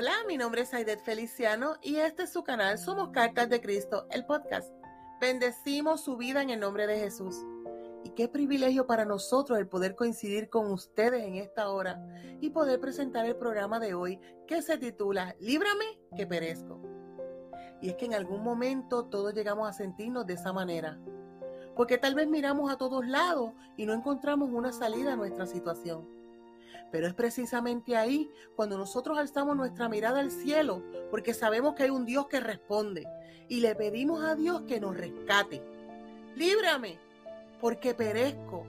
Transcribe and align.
Hola, 0.00 0.14
mi 0.26 0.38
nombre 0.38 0.62
es 0.62 0.72
Aidet 0.72 1.02
Feliciano 1.02 1.74
y 1.82 1.96
este 1.96 2.22
es 2.22 2.32
su 2.32 2.42
canal 2.42 2.78
Somos 2.78 3.10
Cartas 3.10 3.50
de 3.50 3.60
Cristo, 3.60 4.06
el 4.10 4.24
podcast. 4.24 4.72
Bendecimos 5.20 6.00
su 6.00 6.16
vida 6.16 6.40
en 6.40 6.48
el 6.48 6.60
nombre 6.60 6.86
de 6.86 6.98
Jesús. 6.98 7.36
Y 8.02 8.08
qué 8.12 8.26
privilegio 8.26 8.86
para 8.86 9.04
nosotros 9.04 9.58
el 9.58 9.68
poder 9.68 9.94
coincidir 9.96 10.48
con 10.48 10.72
ustedes 10.72 11.22
en 11.22 11.34
esta 11.34 11.68
hora 11.68 12.02
y 12.40 12.48
poder 12.48 12.80
presentar 12.80 13.26
el 13.26 13.36
programa 13.36 13.78
de 13.78 13.92
hoy 13.92 14.18
que 14.48 14.62
se 14.62 14.78
titula 14.78 15.36
Líbrame 15.38 16.00
que 16.16 16.26
perezco. 16.26 16.80
Y 17.82 17.90
es 17.90 17.96
que 17.96 18.06
en 18.06 18.14
algún 18.14 18.42
momento 18.42 19.04
todos 19.04 19.34
llegamos 19.34 19.68
a 19.68 19.74
sentirnos 19.74 20.26
de 20.26 20.32
esa 20.32 20.54
manera. 20.54 20.98
Porque 21.76 21.98
tal 21.98 22.14
vez 22.14 22.26
miramos 22.26 22.72
a 22.72 22.78
todos 22.78 23.06
lados 23.06 23.52
y 23.76 23.84
no 23.84 23.92
encontramos 23.92 24.48
una 24.50 24.72
salida 24.72 25.12
a 25.12 25.16
nuestra 25.16 25.44
situación. 25.44 26.19
Pero 26.90 27.06
es 27.06 27.14
precisamente 27.14 27.96
ahí 27.96 28.30
cuando 28.56 28.76
nosotros 28.76 29.18
alzamos 29.18 29.56
nuestra 29.56 29.88
mirada 29.88 30.20
al 30.20 30.30
cielo, 30.30 30.82
porque 31.10 31.34
sabemos 31.34 31.74
que 31.74 31.84
hay 31.84 31.90
un 31.90 32.04
Dios 32.04 32.26
que 32.26 32.40
responde 32.40 33.06
y 33.48 33.60
le 33.60 33.74
pedimos 33.74 34.24
a 34.24 34.34
Dios 34.34 34.62
que 34.62 34.80
nos 34.80 34.96
rescate. 34.96 35.62
Líbrame, 36.36 36.98
porque 37.60 37.94
perezco. 37.94 38.66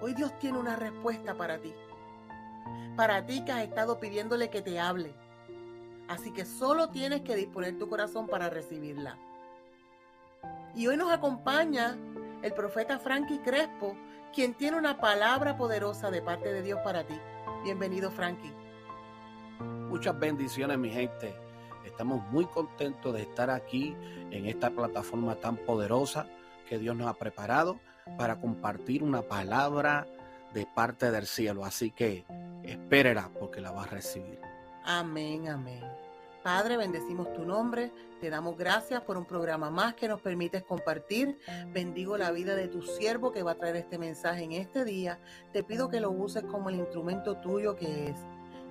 Hoy 0.00 0.14
Dios 0.14 0.36
tiene 0.38 0.58
una 0.58 0.76
respuesta 0.76 1.34
para 1.34 1.58
ti. 1.58 1.72
Para 2.96 3.24
ti 3.24 3.44
que 3.44 3.52
has 3.52 3.62
estado 3.62 4.00
pidiéndole 4.00 4.50
que 4.50 4.62
te 4.62 4.80
hable. 4.80 5.14
Así 6.08 6.32
que 6.32 6.44
solo 6.44 6.90
tienes 6.90 7.22
que 7.22 7.36
disponer 7.36 7.78
tu 7.78 7.88
corazón 7.88 8.26
para 8.26 8.50
recibirla. 8.50 9.16
Y 10.74 10.86
hoy 10.86 10.96
nos 10.96 11.12
acompaña 11.12 11.96
el 12.42 12.52
profeta 12.52 12.98
Frankie 12.98 13.38
Crespo, 13.38 13.96
quien 14.32 14.54
tiene 14.54 14.78
una 14.78 14.98
palabra 14.98 15.56
poderosa 15.56 16.10
de 16.10 16.22
parte 16.22 16.52
de 16.52 16.62
Dios 16.62 16.80
para 16.82 17.04
ti. 17.04 17.18
Bienvenido, 17.64 18.10
Frankie. 18.10 18.52
Muchas 19.88 20.18
bendiciones, 20.18 20.78
mi 20.78 20.90
gente. 20.90 21.34
Estamos 21.84 22.24
muy 22.30 22.46
contentos 22.46 23.12
de 23.12 23.22
estar 23.22 23.50
aquí 23.50 23.94
en 24.30 24.46
esta 24.46 24.70
plataforma 24.70 25.34
tan 25.36 25.56
poderosa 25.58 26.26
que 26.68 26.78
Dios 26.78 26.96
nos 26.96 27.08
ha 27.08 27.14
preparado 27.14 27.78
para 28.16 28.40
compartir 28.40 29.02
una 29.02 29.22
palabra 29.22 30.06
de 30.54 30.66
parte 30.66 31.10
del 31.10 31.26
cielo. 31.26 31.64
Así 31.64 31.90
que 31.90 32.24
espérela 32.64 33.30
porque 33.38 33.60
la 33.60 33.70
vas 33.70 33.86
a 33.88 33.90
recibir. 33.90 34.40
Amén, 34.84 35.48
amén. 35.48 35.82
Padre, 36.42 36.76
bendecimos 36.76 37.32
tu 37.32 37.44
nombre, 37.44 37.92
te 38.20 38.28
damos 38.28 38.56
gracias 38.56 39.00
por 39.02 39.16
un 39.16 39.24
programa 39.24 39.70
más 39.70 39.94
que 39.94 40.08
nos 40.08 40.20
permites 40.20 40.64
compartir. 40.64 41.38
Bendigo 41.72 42.16
la 42.16 42.32
vida 42.32 42.56
de 42.56 42.66
tu 42.66 42.82
siervo 42.82 43.30
que 43.30 43.44
va 43.44 43.52
a 43.52 43.54
traer 43.54 43.76
este 43.76 43.96
mensaje 43.96 44.42
en 44.42 44.52
este 44.52 44.84
día. 44.84 45.20
Te 45.52 45.62
pido 45.62 45.88
que 45.88 46.00
lo 46.00 46.10
uses 46.10 46.42
como 46.44 46.68
el 46.68 46.76
instrumento 46.76 47.36
tuyo 47.36 47.76
que 47.76 48.08
es. 48.08 48.16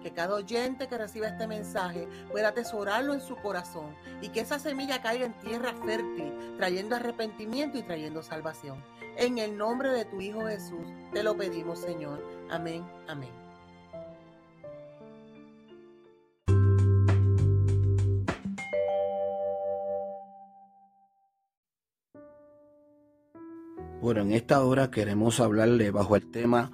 Que 0.04 0.12
cada 0.12 0.36
oyente 0.36 0.88
que 0.88 0.98
reciba 0.98 1.28
este 1.28 1.48
mensaje 1.48 2.08
pueda 2.32 2.50
atesorarlo 2.50 3.14
en 3.14 3.22
su 3.22 3.38
corazón 3.38 3.96
y 4.22 4.30
que 4.30 4.42
esa 4.42 4.60
semilla 4.60 5.02
caiga 5.02 5.26
en 5.26 5.40
tierra 5.40 5.74
fértil, 5.86 6.34
trayendo 6.58 6.96
arrepentimiento 6.96 7.78
y 7.78 7.84
trayendo 7.84 8.22
salvación. 8.22 8.84
En 9.16 9.38
el 9.38 9.58
nombre 9.58 9.90
de 9.92 10.06
tu 10.06 10.20
Hijo 10.20 10.46
Jesús 10.46 10.86
te 11.14 11.24
lo 11.24 11.38
pedimos, 11.38 11.80
Señor. 11.80 12.22
Amén, 12.50 12.84
amén. 13.08 13.41
Bueno, 24.02 24.22
en 24.22 24.32
esta 24.32 24.64
hora 24.66 24.90
queremos 24.90 25.40
hablarle 25.40 25.92
bajo 25.92 26.16
el 26.16 26.32
tema 26.32 26.72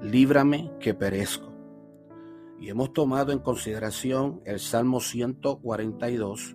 Líbrame 0.00 0.70
que 0.78 0.94
perezco. 0.94 1.52
Y 2.60 2.68
hemos 2.68 2.92
tomado 2.92 3.32
en 3.32 3.40
consideración 3.40 4.40
el 4.44 4.60
Salmo 4.60 5.00
142, 5.00 6.54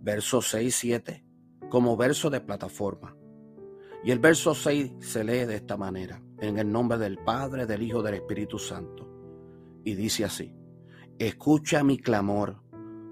versos 0.00 0.50
6 0.50 0.66
y 0.68 0.70
7, 0.70 1.24
como 1.70 1.96
verso 1.96 2.30
de 2.30 2.40
plataforma. 2.40 3.16
Y 4.04 4.12
el 4.12 4.20
verso 4.20 4.54
6 4.54 4.92
se 5.00 5.24
lee 5.24 5.44
de 5.44 5.56
esta 5.56 5.76
manera, 5.76 6.22
en 6.38 6.56
el 6.60 6.70
nombre 6.70 6.96
del 6.96 7.18
Padre, 7.18 7.66
del 7.66 7.82
Hijo, 7.82 8.00
del 8.00 8.14
Espíritu 8.14 8.60
Santo. 8.60 9.08
Y 9.82 9.96
dice 9.96 10.24
así, 10.24 10.54
escucha 11.18 11.82
mi 11.82 11.98
clamor, 11.98 12.62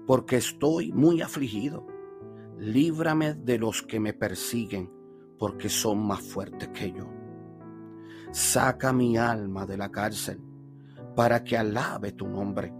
porque 0.05 0.37
estoy 0.37 0.93
muy 0.93 1.21
afligido. 1.21 1.85
Líbrame 2.57 3.33
de 3.33 3.57
los 3.57 3.81
que 3.81 3.99
me 3.99 4.13
persiguen 4.13 4.96
porque 5.37 5.69
son 5.69 6.05
más 6.05 6.21
fuertes 6.21 6.69
que 6.69 6.91
yo. 6.91 7.07
Saca 8.31 8.93
mi 8.93 9.17
alma 9.17 9.65
de 9.65 9.77
la 9.77 9.89
cárcel 9.89 10.41
para 11.15 11.43
que 11.43 11.57
alabe 11.57 12.11
tu 12.11 12.27
nombre. 12.27 12.73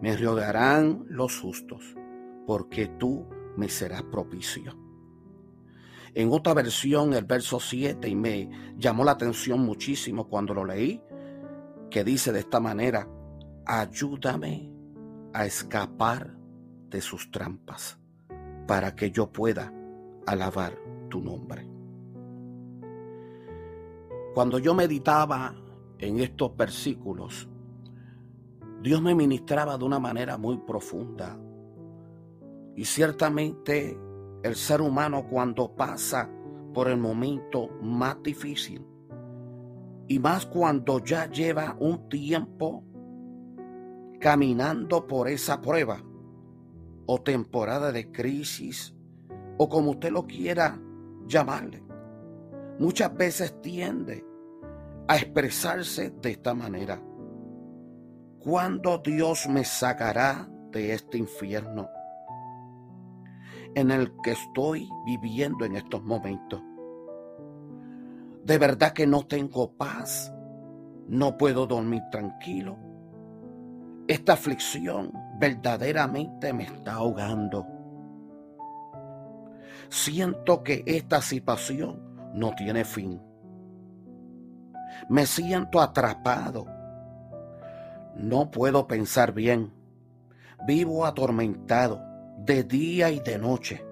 Me 0.00 0.16
rodearán 0.16 1.04
los 1.08 1.40
justos, 1.40 1.96
porque 2.46 2.86
tú 2.86 3.26
me 3.56 3.68
serás 3.68 4.02
propicio. 4.04 4.78
En 6.14 6.32
otra 6.32 6.54
versión, 6.54 7.12
el 7.14 7.24
verso 7.24 7.60
7, 7.60 8.08
y 8.08 8.16
me 8.16 8.74
llamó 8.76 9.04
la 9.04 9.12
atención 9.12 9.60
muchísimo 9.60 10.28
cuando 10.28 10.54
lo 10.54 10.64
leí, 10.64 11.02
que 11.90 12.04
dice 12.04 12.32
de 12.32 12.40
esta 12.40 12.60
manera, 12.60 13.08
ayúdame 13.66 14.72
a 15.32 15.46
escapar 15.46 16.36
de 16.88 17.00
sus 17.00 17.30
trampas, 17.30 17.98
para 18.66 18.94
que 18.94 19.10
yo 19.10 19.30
pueda 19.30 19.72
alabar 20.26 20.89
tu 21.10 21.20
nombre. 21.20 21.68
Cuando 24.34 24.58
yo 24.58 24.74
meditaba 24.74 25.54
en 25.98 26.20
estos 26.20 26.56
versículos, 26.56 27.48
Dios 28.82 29.02
me 29.02 29.14
ministraba 29.14 29.76
de 29.76 29.84
una 29.84 29.98
manera 29.98 30.38
muy 30.38 30.56
profunda. 30.58 31.38
Y 32.74 32.84
ciertamente 32.84 33.98
el 34.42 34.54
ser 34.54 34.80
humano 34.80 35.26
cuando 35.28 35.74
pasa 35.74 36.30
por 36.72 36.88
el 36.88 36.96
momento 36.96 37.68
más 37.82 38.22
difícil, 38.22 38.86
y 40.08 40.18
más 40.18 40.46
cuando 40.46 40.98
ya 41.00 41.28
lleva 41.28 41.76
un 41.78 42.08
tiempo 42.08 42.84
caminando 44.18 45.06
por 45.06 45.28
esa 45.28 45.60
prueba 45.60 46.02
o 47.06 47.20
temporada 47.20 47.92
de 47.92 48.10
crisis, 48.10 48.94
o 49.58 49.68
como 49.68 49.90
usted 49.92 50.10
lo 50.10 50.26
quiera 50.26 50.80
llamarle, 51.30 51.82
muchas 52.78 53.14
veces 53.14 53.62
tiende 53.62 54.24
a 55.08 55.16
expresarse 55.16 56.10
de 56.10 56.30
esta 56.32 56.52
manera. 56.54 57.00
¿Cuándo 58.40 58.98
Dios 58.98 59.48
me 59.48 59.64
sacará 59.64 60.48
de 60.70 60.92
este 60.92 61.18
infierno 61.18 61.88
en 63.74 63.90
el 63.90 64.12
que 64.22 64.32
estoy 64.32 64.88
viviendo 65.06 65.64
en 65.64 65.76
estos 65.76 66.02
momentos? 66.02 66.60
De 68.44 68.58
verdad 68.58 68.92
que 68.92 69.06
no 69.06 69.26
tengo 69.26 69.72
paz, 69.72 70.32
no 71.06 71.36
puedo 71.36 71.66
dormir 71.66 72.02
tranquilo. 72.10 72.78
Esta 74.08 74.32
aflicción 74.32 75.12
verdaderamente 75.38 76.52
me 76.52 76.64
está 76.64 76.94
ahogando. 76.94 77.66
Siento 79.90 80.62
que 80.62 80.84
esta 80.86 81.20
situación 81.20 82.00
no 82.32 82.54
tiene 82.54 82.84
fin. 82.84 83.20
Me 85.08 85.26
siento 85.26 85.80
atrapado. 85.80 86.64
No 88.14 88.52
puedo 88.52 88.86
pensar 88.86 89.32
bien. 89.32 89.72
Vivo 90.64 91.04
atormentado 91.04 92.00
de 92.38 92.62
día 92.62 93.10
y 93.10 93.18
de 93.18 93.36
noche. 93.36 93.84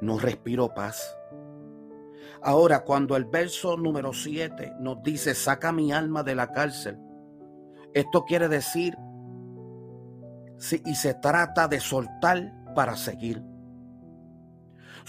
No 0.00 0.20
respiro 0.20 0.72
paz. 0.72 1.16
Ahora, 2.42 2.84
cuando 2.84 3.16
el 3.16 3.24
verso 3.24 3.76
número 3.76 4.12
7 4.12 4.74
nos 4.78 5.02
dice, 5.02 5.34
saca 5.34 5.72
mi 5.72 5.92
alma 5.92 6.22
de 6.22 6.36
la 6.36 6.52
cárcel, 6.52 6.96
esto 7.92 8.24
quiere 8.24 8.48
decir, 8.48 8.96
y 10.86 10.94
se 10.94 11.14
trata 11.14 11.66
de 11.66 11.80
soltar 11.80 12.54
para 12.74 12.96
seguir 12.96 13.49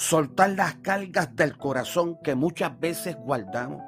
soltar 0.02 0.50
las 0.50 0.76
cargas 0.78 1.36
del 1.36 1.56
corazón 1.60 2.18
que 2.24 2.34
muchas 2.34 2.78
veces 2.80 3.16
guardamos. 3.18 3.84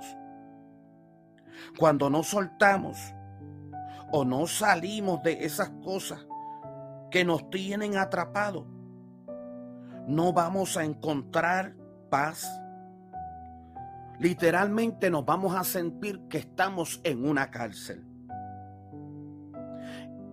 Cuando 1.80 2.08
no 2.12 2.22
soltamos 2.22 3.00
o 4.12 4.24
no 4.24 4.46
salimos 4.46 5.24
de 5.24 5.44
esas 5.44 5.72
cosas 5.84 6.24
que 7.10 7.26
nos 7.26 7.50
tienen 7.50 7.98
atrapados, 7.98 8.68
no 10.08 10.34
vamos 10.34 10.78
a 10.78 10.84
encontrar 10.84 11.76
paz. 12.12 12.48
Literalmente 14.20 15.10
nos 15.10 15.26
vamos 15.26 15.56
a 15.56 15.64
sentir 15.64 16.28
que 16.30 16.38
estamos 16.38 17.02
en 17.04 17.28
una 17.28 17.50
cárcel. 17.50 18.06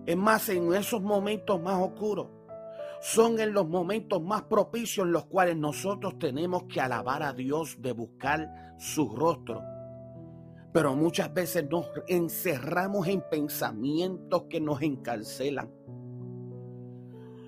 Es 0.05 0.17
más, 0.17 0.47
en 0.49 0.73
esos 0.75 1.01
momentos 1.01 1.59
más 1.59 1.81
oscuros, 1.81 2.27
son 3.01 3.39
en 3.39 3.51
los 3.51 3.67
momentos 3.67 4.21
más 4.21 4.43
propicios 4.43 5.07
en 5.07 5.11
los 5.11 5.25
cuales 5.25 5.57
nosotros 5.57 6.19
tenemos 6.19 6.63
que 6.65 6.79
alabar 6.79 7.23
a 7.23 7.33
Dios, 7.33 7.81
de 7.81 7.93
buscar 7.93 8.75
su 8.77 9.09
rostro. 9.09 9.63
Pero 10.71 10.95
muchas 10.95 11.33
veces 11.33 11.67
nos 11.67 11.89
encerramos 12.07 13.07
en 13.07 13.23
pensamientos 13.29 14.43
que 14.49 14.61
nos 14.61 14.81
encarcelan. 14.83 15.69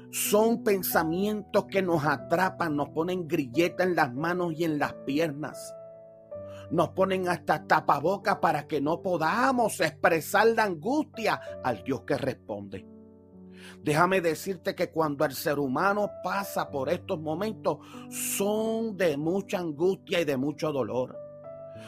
son 0.10 0.64
pensamientos 0.64 1.66
que 1.66 1.82
nos 1.82 2.06
atrapan, 2.06 2.76
nos 2.76 2.90
ponen 2.90 3.28
grilleta 3.28 3.84
en 3.84 3.96
las 3.96 4.14
manos 4.14 4.54
y 4.56 4.64
en 4.64 4.78
las 4.78 4.94
piernas. 5.06 5.74
Nos 6.70 6.90
ponen 6.90 7.28
hasta 7.28 7.66
tapaboca 7.66 8.40
para 8.40 8.68
que 8.68 8.80
no 8.80 9.02
podamos 9.02 9.80
expresar 9.80 10.48
la 10.48 10.66
angustia 10.66 11.40
al 11.64 11.84
Dios 11.84 12.02
que 12.02 12.18
responde. 12.18 12.94
Déjame 13.82 14.22
decirte 14.22 14.76
que 14.76 14.90
cuando 14.90 15.26
el 15.26 15.34
ser 15.34 15.60
humano 15.60 16.10
pasa 16.24 16.70
por 16.70 16.90
estos 16.90 17.20
momentos 17.20 17.80
son 18.10 18.96
de 18.98 19.18
mucha 19.18 19.60
angustia 19.60 20.22
y 20.22 20.26
de 20.26 20.38
mucho 20.38 20.72
dolor. 20.72 21.18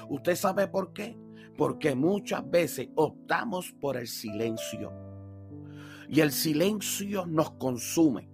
¿Usted 0.10 0.36
sabe 0.36 0.68
por 0.68 0.94
qué? 0.94 1.18
Porque 1.58 1.96
muchas 1.96 2.50
veces 2.50 2.90
optamos 2.96 3.72
por 3.80 3.98
el 3.98 4.08
silencio. 4.08 4.92
Y 6.10 6.20
el 6.20 6.32
silencio 6.32 7.26
nos 7.26 7.52
consume. 7.52 8.30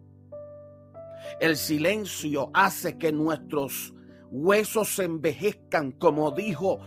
El 1.39 1.55
silencio 1.55 2.49
hace 2.53 2.97
que 2.97 3.11
nuestros 3.11 3.93
huesos 4.31 4.95
se 4.95 5.03
envejezcan, 5.03 5.91
como 5.91 6.31
dijo 6.31 6.79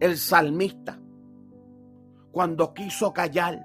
el 0.00 0.18
salmista, 0.18 1.00
cuando 2.32 2.74
quiso 2.74 3.12
callar 3.12 3.64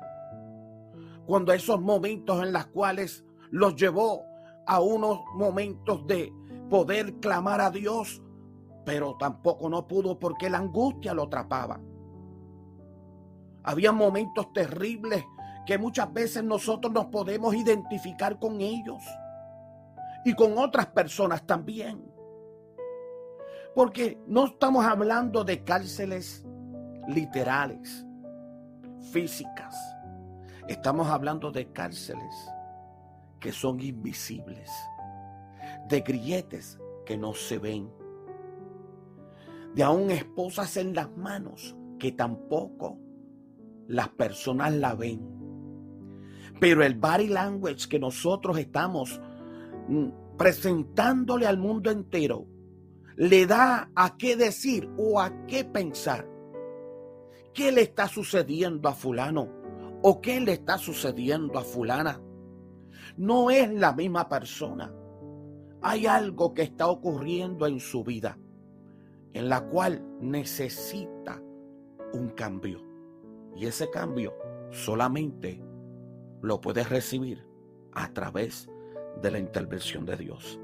cuando 1.28 1.52
esos 1.52 1.80
momentos 1.82 2.42
en 2.42 2.54
los 2.54 2.66
cuales 2.68 3.26
los 3.52 3.76
llevó 3.76 4.24
a 4.66 4.80
unos 4.80 5.20
momentos 5.36 6.08
de 6.08 6.34
poder 6.70 7.16
clamar 7.16 7.60
a 7.60 7.70
Dios, 7.70 8.22
pero 8.86 9.16
tampoco 9.20 9.70
no 9.70 9.86
pudo 9.88 10.18
porque 10.18 10.50
la 10.50 10.58
angustia 10.60 11.14
lo 11.14 11.24
atrapaba. 11.24 11.80
Había 13.64 13.92
momentos 13.92 14.54
terribles 14.54 15.26
que 15.66 15.78
muchas 15.78 16.12
veces 16.14 16.46
nosotros 16.46 16.94
nos 16.94 17.08
podemos 17.08 17.54
identificar 17.54 18.40
con 18.40 18.62
ellos 18.62 19.04
y 20.24 20.34
con 20.34 20.58
otras 20.58 20.88
personas 20.88 21.46
también. 21.46 22.10
Porque 23.76 24.18
no 24.28 24.46
estamos 24.46 24.86
hablando 24.86 25.44
de 25.44 25.66
cárceles 25.66 26.46
literales, 27.10 28.06
físicas. 29.12 29.76
Estamos 30.68 31.08
hablando 31.08 31.50
de 31.52 31.72
cárceles 31.72 32.34
que 33.40 33.54
son 33.54 33.80
invisibles, 33.80 34.69
de 35.88 36.02
grilletes 36.02 36.78
que 37.06 37.18
no 37.18 37.34
se 37.34 37.58
ven, 37.58 37.90
de 39.74 39.84
aún 39.84 40.12
esposas 40.12 40.75
en 40.75 40.94
las 40.94 41.10
manos 41.16 41.74
que 41.98 42.12
tampoco 42.12 42.98
las 43.88 44.10
personas 44.10 44.74
la 44.74 44.94
ven. 44.94 45.22
Pero 46.60 46.84
el 46.84 46.96
body 46.96 47.28
language 47.28 47.88
que 47.88 48.00
nosotros 48.00 48.58
estamos 48.58 49.22
mm, 49.88 50.38
presentándole 50.38 51.48
al 51.48 51.58
mundo 51.58 51.92
entero 51.92 52.46
le 53.16 53.48
da 53.48 53.90
a 53.96 54.18
qué 54.18 54.36
decir 54.36 54.90
o 54.98 55.22
a 55.22 55.46
qué 55.46 55.64
pensar. 55.64 56.28
¿Qué 57.54 57.72
le 57.72 57.81
está 57.81 58.08
sucediendo 58.08 58.90
a 58.90 58.94
fulano? 58.94 59.56
¿O 60.02 60.22
qué 60.22 60.40
le 60.40 60.54
está 60.54 60.78
sucediendo 60.78 61.58
a 61.58 61.64
fulana? 61.64 62.22
No 63.18 63.50
es 63.50 63.72
la 63.72 63.94
misma 63.94 64.30
persona. 64.30 64.94
Hay 65.82 66.06
algo 66.06 66.54
que 66.54 66.64
está 66.64 66.88
ocurriendo 66.88 67.66
en 67.66 67.80
su 67.80 68.04
vida 68.04 68.38
en 69.34 69.50
la 69.50 69.62
cual 69.62 70.04
necesita 70.20 71.42
un 72.14 72.30
cambio. 72.30 72.82
Y 73.56 73.66
ese 73.66 73.90
cambio 73.90 74.34
solamente 74.72 75.62
lo 76.42 76.62
puede 76.62 76.84
recibir 76.84 77.46
a 77.94 78.12
través 78.14 78.70
de 79.22 79.32
la 79.32 79.40
intervención 79.40 80.06
de 80.06 80.18
Dios. 80.18 80.60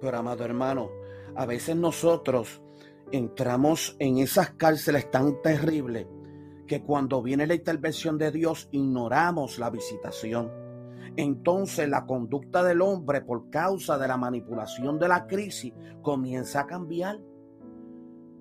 Pero 0.00 0.18
amado 0.18 0.44
hermano, 0.44 0.90
a 1.34 1.46
veces 1.46 1.76
nosotros 1.76 2.60
entramos 3.12 3.96
en 3.98 4.18
esas 4.18 4.50
cárceles 4.50 5.10
tan 5.10 5.40
terribles 5.42 6.06
que 6.66 6.82
cuando 6.82 7.22
viene 7.22 7.46
la 7.46 7.54
intervención 7.54 8.18
de 8.18 8.30
Dios 8.30 8.68
ignoramos 8.72 9.58
la 9.58 9.70
visitación. 9.70 10.50
Entonces 11.16 11.88
la 11.88 12.04
conducta 12.04 12.62
del 12.62 12.82
hombre 12.82 13.22
por 13.22 13.48
causa 13.48 13.96
de 13.98 14.08
la 14.08 14.16
manipulación 14.16 14.98
de 14.98 15.08
la 15.08 15.26
crisis 15.26 15.72
comienza 16.02 16.60
a 16.60 16.66
cambiar. 16.66 17.18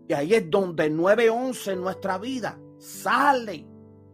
Y 0.08 0.14
ahí 0.14 0.34
es 0.34 0.50
donde 0.50 0.90
911 0.90 1.74
en 1.74 1.82
nuestra 1.82 2.18
vida 2.18 2.60
sale 2.78 3.66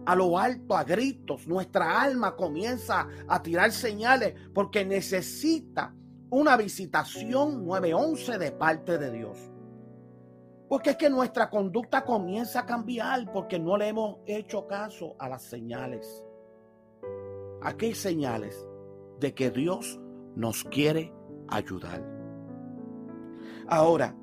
a 0.05 0.15
lo 0.15 0.37
alto 0.37 0.75
a 0.75 0.83
gritos. 0.83 1.47
Nuestra 1.47 2.01
alma 2.01 2.35
comienza 2.35 3.07
a 3.27 3.41
tirar 3.41 3.71
señales 3.71 4.35
porque 4.53 4.85
necesita 4.85 5.95
una 6.29 6.55
visitación 6.55 7.65
911 7.65 8.37
de 8.37 8.51
parte 8.51 8.97
de 8.97 9.11
Dios. 9.11 9.50
Porque 10.71 10.91
es 10.91 10.95
que 10.95 11.09
nuestra 11.09 11.49
conducta 11.49 12.05
comienza 12.05 12.61
a 12.61 12.65
cambiar 12.65 13.29
porque 13.33 13.59
no 13.59 13.75
le 13.75 13.89
hemos 13.89 14.19
hecho 14.25 14.67
caso 14.67 15.17
a 15.19 15.27
las 15.27 15.41
señales. 15.41 16.23
Aquí 17.61 17.87
hay 17.87 17.93
señales 17.93 18.65
de 19.19 19.33
que 19.33 19.51
Dios 19.51 19.99
nos 20.33 20.63
quiere 20.63 21.13
ayudar. 21.49 22.01
Ahora, 23.67 24.15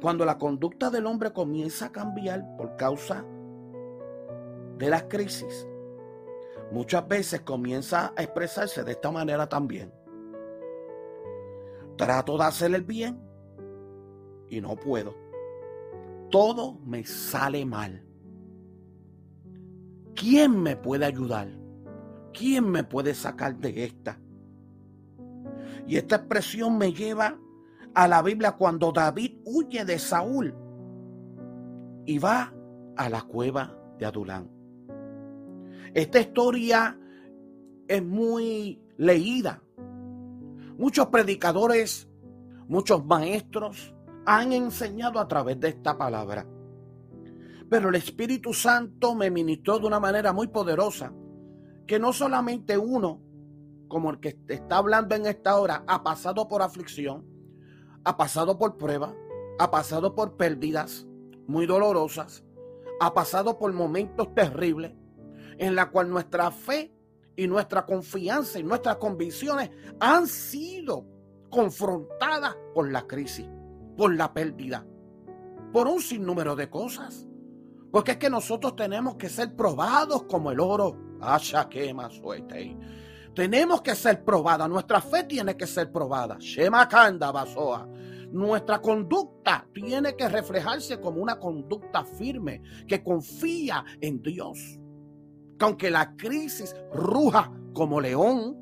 cuando 0.00 0.24
la 0.24 0.38
conducta 0.38 0.90
del 0.90 1.06
hombre 1.06 1.32
comienza 1.32 1.86
a 1.86 1.92
cambiar 1.92 2.56
por 2.56 2.76
causa 2.76 3.24
de 4.78 4.88
las 4.88 5.02
crisis, 5.08 5.66
muchas 6.70 7.08
veces 7.08 7.40
comienza 7.40 8.12
a 8.16 8.22
expresarse 8.22 8.84
de 8.84 8.92
esta 8.92 9.10
manera 9.10 9.48
también. 9.48 9.92
Trato 11.96 12.38
de 12.38 12.44
hacer 12.44 12.72
el 12.76 12.84
bien 12.84 13.20
y 14.48 14.60
no 14.60 14.76
puedo 14.76 15.25
todo 16.30 16.78
me 16.84 17.04
sale 17.04 17.64
mal. 17.64 18.04
¿Quién 20.14 20.62
me 20.62 20.76
puede 20.76 21.04
ayudar? 21.04 21.48
¿Quién 22.32 22.70
me 22.70 22.84
puede 22.84 23.14
sacar 23.14 23.56
de 23.58 23.84
esta? 23.84 24.18
Y 25.86 25.96
esta 25.96 26.16
expresión 26.16 26.78
me 26.78 26.92
lleva 26.92 27.38
a 27.94 28.08
la 28.08 28.22
Biblia 28.22 28.52
cuando 28.52 28.92
David 28.92 29.38
huye 29.44 29.84
de 29.84 29.98
Saúl 29.98 30.54
y 32.04 32.18
va 32.18 32.52
a 32.96 33.08
la 33.08 33.22
cueva 33.22 33.76
de 33.98 34.06
Adulán. 34.06 34.50
Esta 35.94 36.20
historia 36.20 36.98
es 37.88 38.04
muy 38.04 38.82
leída. 38.98 39.62
Muchos 40.76 41.06
predicadores, 41.06 42.08
muchos 42.68 43.04
maestros 43.06 43.95
han 44.26 44.52
enseñado 44.52 45.20
a 45.20 45.28
través 45.28 45.58
de 45.60 45.68
esta 45.68 45.96
palabra. 45.96 46.46
Pero 47.70 47.88
el 47.88 47.94
Espíritu 47.94 48.52
Santo 48.52 49.14
me 49.14 49.30
ministró 49.30 49.78
de 49.78 49.86
una 49.86 50.00
manera 50.00 50.32
muy 50.32 50.48
poderosa, 50.48 51.12
que 51.86 51.98
no 52.00 52.12
solamente 52.12 52.76
uno, 52.76 53.22
como 53.88 54.10
el 54.10 54.18
que 54.18 54.36
está 54.48 54.78
hablando 54.78 55.14
en 55.14 55.26
esta 55.26 55.56
hora, 55.58 55.84
ha 55.86 56.02
pasado 56.02 56.48
por 56.48 56.60
aflicción, 56.60 57.24
ha 58.04 58.16
pasado 58.16 58.58
por 58.58 58.76
pruebas, 58.76 59.14
ha 59.60 59.70
pasado 59.70 60.14
por 60.14 60.36
pérdidas 60.36 61.06
muy 61.46 61.66
dolorosas, 61.66 62.44
ha 63.00 63.14
pasado 63.14 63.58
por 63.58 63.72
momentos 63.72 64.34
terribles 64.34 64.92
en 65.58 65.74
la 65.76 65.90
cual 65.90 66.10
nuestra 66.10 66.50
fe 66.50 66.92
y 67.36 67.46
nuestra 67.46 67.86
confianza 67.86 68.58
y 68.58 68.64
nuestras 68.64 68.96
convicciones 68.96 69.70
han 70.00 70.26
sido 70.26 71.06
confrontadas 71.48 72.56
por 72.74 72.90
la 72.90 73.06
crisis 73.06 73.46
por 73.96 74.14
la 74.14 74.32
pérdida, 74.32 74.86
por 75.72 75.86
un 75.88 76.00
sinnúmero 76.00 76.54
de 76.56 76.68
cosas. 76.68 77.26
Porque 77.90 78.12
es 78.12 78.16
que 78.18 78.30
nosotros 78.30 78.76
tenemos 78.76 79.16
que 79.16 79.28
ser 79.28 79.54
probados 79.56 80.24
como 80.24 80.50
el 80.50 80.60
oro. 80.60 80.96
Tenemos 83.34 83.82
que 83.82 83.94
ser 83.94 84.24
probadas. 84.24 84.68
Nuestra 84.68 85.00
fe 85.00 85.24
tiene 85.24 85.56
que 85.56 85.66
ser 85.66 85.92
probada. 85.92 86.38
basoa. 87.32 87.88
Nuestra 88.32 88.80
conducta 88.80 89.66
tiene 89.72 90.16
que 90.16 90.28
reflejarse 90.28 91.00
como 91.00 91.22
una 91.22 91.38
conducta 91.38 92.04
firme 92.04 92.60
que 92.86 93.02
confía 93.02 93.84
en 94.00 94.20
Dios. 94.20 94.58
Que 95.58 95.64
aunque 95.64 95.90
la 95.90 96.16
crisis 96.16 96.74
ruja 96.92 97.52
como 97.72 98.00
león, 98.00 98.56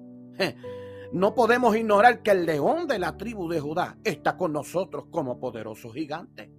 no 1.14 1.32
podemos 1.32 1.76
ignorar 1.76 2.24
que 2.24 2.32
el 2.32 2.44
león 2.44 2.88
de 2.88 2.98
la 2.98 3.16
tribu 3.16 3.48
de 3.48 3.60
Judá 3.60 3.96
está 4.02 4.36
con 4.36 4.52
nosotros 4.52 5.04
como 5.12 5.38
poderoso 5.38 5.92
gigante. 5.92 6.52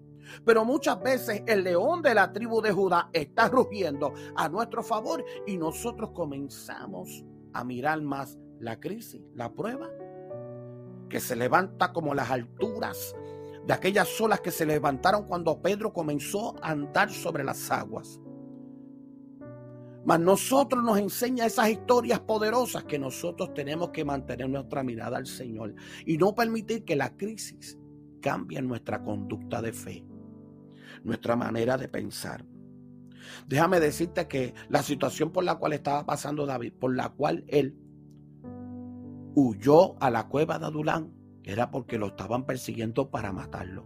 Pero 0.45 0.63
muchas 0.63 1.03
veces 1.03 1.43
el 1.45 1.65
león 1.65 2.01
de 2.01 2.15
la 2.15 2.31
tribu 2.31 2.61
de 2.61 2.71
Judá 2.71 3.09
está 3.11 3.49
rugiendo 3.49 4.13
a 4.33 4.47
nuestro 4.47 4.81
favor 4.81 5.25
y 5.45 5.57
nosotros 5.57 6.11
comenzamos 6.11 7.25
a 7.51 7.65
mirar 7.65 8.01
más 8.01 8.39
la 8.61 8.79
crisis, 8.79 9.21
la 9.33 9.51
prueba, 9.53 9.89
que 11.09 11.19
se 11.19 11.35
levanta 11.35 11.91
como 11.91 12.15
las 12.15 12.31
alturas 12.31 13.13
de 13.67 13.73
aquellas 13.73 14.21
olas 14.21 14.39
que 14.39 14.51
se 14.51 14.65
levantaron 14.65 15.25
cuando 15.25 15.61
Pedro 15.61 15.91
comenzó 15.91 16.55
a 16.61 16.71
andar 16.71 17.09
sobre 17.11 17.43
las 17.43 17.69
aguas. 17.71 18.21
Mas 20.05 20.19
nosotros 20.19 20.83
nos 20.83 20.99
enseña 20.99 21.47
esas 21.47 21.69
historias 21.69 22.19
poderosas 22.19 22.83
que 22.83 22.99
nosotros 22.99 23.53
tenemos 23.53 23.89
que 23.89 24.05
mantener 24.05 24.49
nuestra 24.49 24.83
mirada 24.83 25.17
al 25.17 25.25
Señor 25.25 25.73
y 26.05 26.17
no 26.17 26.35
permitir 26.35 26.85
que 26.85 26.95
la 26.95 27.15
crisis 27.17 27.79
cambie 28.21 28.61
nuestra 28.61 29.03
conducta 29.03 29.61
de 29.61 29.73
fe, 29.73 30.05
nuestra 31.03 31.35
manera 31.35 31.77
de 31.77 31.87
pensar. 31.87 32.45
Déjame 33.47 33.79
decirte 33.79 34.27
que 34.27 34.53
la 34.69 34.83
situación 34.83 35.31
por 35.31 35.43
la 35.43 35.55
cual 35.55 35.73
estaba 35.73 36.05
pasando 36.05 36.45
David, 36.45 36.73
por 36.79 36.95
la 36.95 37.09
cual 37.09 37.43
él 37.47 37.75
huyó 39.33 40.01
a 40.01 40.11
la 40.11 40.27
cueva 40.27 40.59
de 40.59 40.65
Adulán, 40.65 41.13
era 41.43 41.71
porque 41.71 41.97
lo 41.97 42.07
estaban 42.07 42.45
persiguiendo 42.45 43.09
para 43.09 43.31
matarlo. 43.31 43.85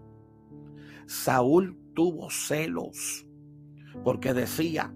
Saúl 1.06 1.78
tuvo 1.96 2.30
celos 2.30 3.26
porque 4.04 4.34
decía, 4.34 4.94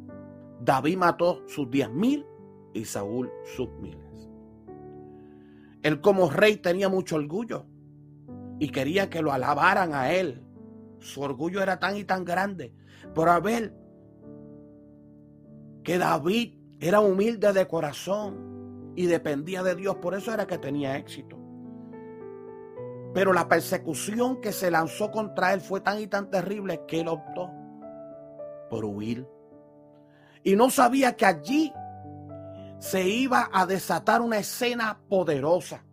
David 0.63 0.97
mató 0.97 1.43
sus 1.47 1.69
diez 1.69 1.89
mil 1.89 2.25
y 2.73 2.85
Saúl 2.85 3.29
sus 3.43 3.69
miles. 3.81 4.29
Él 5.81 5.99
como 5.99 6.29
rey 6.29 6.55
tenía 6.55 6.87
mucho 6.87 7.17
orgullo 7.17 7.65
y 8.59 8.69
quería 8.69 9.09
que 9.09 9.21
lo 9.21 9.33
alabaran 9.33 9.93
a 9.93 10.13
él. 10.13 10.41
Su 10.99 11.21
orgullo 11.21 11.61
era 11.61 11.79
tan 11.79 11.97
y 11.97 12.05
tan 12.05 12.23
grande. 12.23 12.73
Pero 13.13 13.31
a 13.31 13.41
ver, 13.41 13.75
que 15.83 15.97
David 15.97 16.53
era 16.79 17.01
humilde 17.01 17.51
de 17.51 17.67
corazón 17.67 18.93
y 18.95 19.05
dependía 19.07 19.63
de 19.63 19.75
Dios, 19.75 19.97
por 19.97 20.13
eso 20.13 20.33
era 20.33 20.47
que 20.47 20.57
tenía 20.57 20.97
éxito. 20.97 21.37
Pero 23.13 23.33
la 23.33 23.49
persecución 23.49 24.39
que 24.39 24.53
se 24.53 24.71
lanzó 24.71 25.11
contra 25.11 25.53
él 25.53 25.59
fue 25.59 25.81
tan 25.81 25.99
y 25.99 26.07
tan 26.07 26.29
terrible 26.29 26.85
que 26.87 27.01
él 27.01 27.09
optó 27.09 27.51
por 28.69 28.85
huir 28.85 29.27
y 30.43 30.55
no 30.55 30.69
sabía 30.69 31.15
que 31.15 31.25
allí 31.25 31.73
se 32.79 33.07
iba 33.07 33.49
a 33.51 33.65
desatar 33.65 34.21
una 34.21 34.39
escena 34.39 34.99
poderosa. 35.07 35.85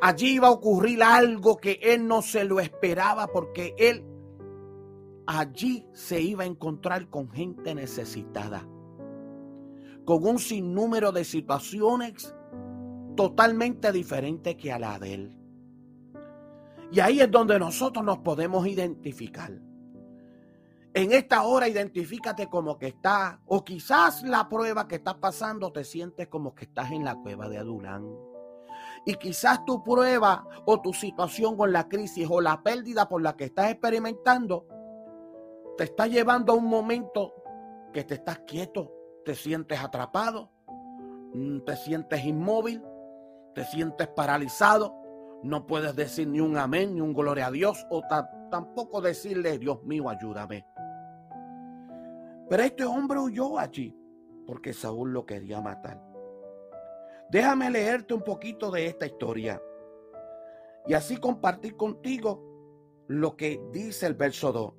Allí 0.00 0.34
iba 0.34 0.48
a 0.48 0.52
ocurrir 0.52 1.02
algo 1.02 1.56
que 1.56 1.78
él 1.82 2.06
no 2.06 2.22
se 2.22 2.44
lo 2.44 2.60
esperaba 2.60 3.26
porque 3.28 3.74
él 3.78 4.04
allí 5.26 5.86
se 5.92 6.20
iba 6.20 6.44
a 6.44 6.46
encontrar 6.46 7.10
con 7.10 7.30
gente 7.30 7.74
necesitada, 7.74 8.66
con 10.04 10.24
un 10.24 10.38
sinnúmero 10.38 11.12
de 11.12 11.24
situaciones 11.24 12.34
totalmente 13.16 13.92
diferentes 13.92 14.56
que 14.56 14.72
a 14.72 14.78
la 14.78 14.98
de 14.98 15.14
él. 15.14 15.38
Y 16.92 17.00
ahí 17.00 17.20
es 17.20 17.30
donde 17.30 17.58
nosotros 17.58 18.04
nos 18.04 18.18
podemos 18.18 18.66
identificar. 18.66 19.65
En 20.96 21.12
esta 21.12 21.42
hora 21.42 21.68
identifícate 21.68 22.46
como 22.46 22.78
que 22.78 22.86
estás, 22.86 23.36
o 23.44 23.62
quizás 23.62 24.22
la 24.22 24.48
prueba 24.48 24.88
que 24.88 24.94
estás 24.94 25.16
pasando 25.16 25.70
te 25.70 25.84
sientes 25.84 26.28
como 26.28 26.54
que 26.54 26.64
estás 26.64 26.90
en 26.90 27.04
la 27.04 27.16
cueva 27.16 27.50
de 27.50 27.58
Adulán. 27.58 28.08
Y 29.04 29.16
quizás 29.16 29.62
tu 29.66 29.84
prueba 29.84 30.48
o 30.64 30.80
tu 30.80 30.94
situación 30.94 31.54
con 31.54 31.70
la 31.70 31.86
crisis 31.86 32.26
o 32.30 32.40
la 32.40 32.62
pérdida 32.62 33.10
por 33.10 33.20
la 33.20 33.36
que 33.36 33.44
estás 33.44 33.72
experimentando 33.72 34.66
te 35.76 35.84
está 35.84 36.06
llevando 36.06 36.54
a 36.54 36.56
un 36.56 36.64
momento 36.64 37.34
que 37.92 38.02
te 38.02 38.14
estás 38.14 38.38
quieto, 38.46 38.90
te 39.26 39.34
sientes 39.34 39.78
atrapado, 39.78 40.50
mm, 41.34 41.58
te 41.66 41.76
sientes 41.76 42.24
inmóvil, 42.24 42.82
te 43.54 43.66
sientes 43.66 44.08
paralizado, 44.08 44.94
no 45.42 45.66
puedes 45.66 45.94
decir 45.94 46.26
ni 46.26 46.40
un 46.40 46.56
amén, 46.56 46.94
ni 46.94 47.02
un 47.02 47.12
gloria 47.12 47.48
a 47.48 47.50
Dios, 47.50 47.86
o 47.90 48.00
tampoco 48.50 49.02
decirle, 49.02 49.58
Dios 49.58 49.82
mío, 49.84 50.08
ayúdame. 50.08 50.64
Pero 52.48 52.62
este 52.62 52.84
hombre 52.84 53.18
huyó 53.18 53.58
allí 53.58 53.94
porque 54.46 54.72
Saúl 54.72 55.12
lo 55.12 55.26
quería 55.26 55.60
matar. 55.60 56.02
Déjame 57.30 57.70
leerte 57.70 58.14
un 58.14 58.22
poquito 58.22 58.70
de 58.70 58.86
esta 58.86 59.06
historia 59.06 59.60
y 60.86 60.94
así 60.94 61.16
compartir 61.16 61.76
contigo 61.76 62.44
lo 63.08 63.36
que 63.36 63.60
dice 63.72 64.06
el 64.06 64.14
verso 64.14 64.52
2. 64.52 64.74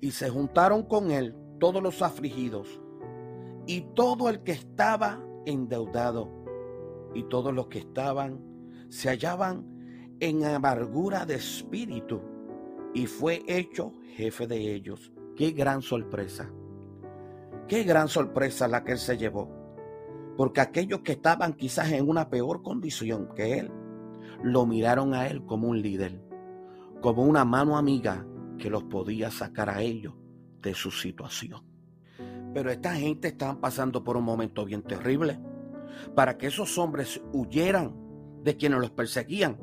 Y 0.00 0.10
se 0.10 0.28
juntaron 0.28 0.84
con 0.84 1.10
él 1.10 1.36
todos 1.58 1.82
los 1.82 2.02
afligidos 2.02 2.80
y 3.66 3.82
todo 3.94 4.28
el 4.28 4.42
que 4.42 4.52
estaba 4.52 5.22
endeudado 5.46 6.28
y 7.14 7.24
todos 7.24 7.54
los 7.54 7.68
que 7.68 7.78
estaban 7.80 8.42
se 8.88 9.08
hallaban 9.08 10.16
en 10.18 10.44
amargura 10.44 11.24
de 11.24 11.36
espíritu 11.36 12.20
y 12.94 13.06
fue 13.06 13.42
hecho 13.46 13.94
jefe 14.16 14.46
de 14.46 14.74
ellos. 14.74 15.12
Qué 15.40 15.52
gran 15.52 15.80
sorpresa. 15.80 16.50
Qué 17.66 17.82
gran 17.84 18.08
sorpresa 18.08 18.68
la 18.68 18.84
que 18.84 18.92
él 18.92 18.98
se 18.98 19.16
llevó. 19.16 19.48
Porque 20.36 20.60
aquellos 20.60 21.00
que 21.00 21.12
estaban 21.12 21.54
quizás 21.54 21.90
en 21.92 22.06
una 22.06 22.28
peor 22.28 22.62
condición 22.62 23.30
que 23.34 23.58
él, 23.58 23.72
lo 24.42 24.66
miraron 24.66 25.14
a 25.14 25.28
él 25.28 25.46
como 25.46 25.68
un 25.68 25.80
líder, 25.80 26.22
como 27.00 27.22
una 27.22 27.46
mano 27.46 27.78
amiga 27.78 28.26
que 28.58 28.68
los 28.68 28.84
podía 28.84 29.30
sacar 29.30 29.70
a 29.70 29.80
ellos 29.80 30.12
de 30.60 30.74
su 30.74 30.90
situación. 30.90 31.64
Pero 32.52 32.70
esta 32.70 32.94
gente 32.94 33.28
estaban 33.28 33.62
pasando 33.62 34.04
por 34.04 34.18
un 34.18 34.24
momento 34.24 34.66
bien 34.66 34.82
terrible. 34.82 35.40
Para 36.14 36.36
que 36.36 36.48
esos 36.48 36.76
hombres 36.76 37.18
huyeran 37.32 37.96
de 38.44 38.58
quienes 38.58 38.78
los 38.78 38.90
perseguían. 38.90 39.58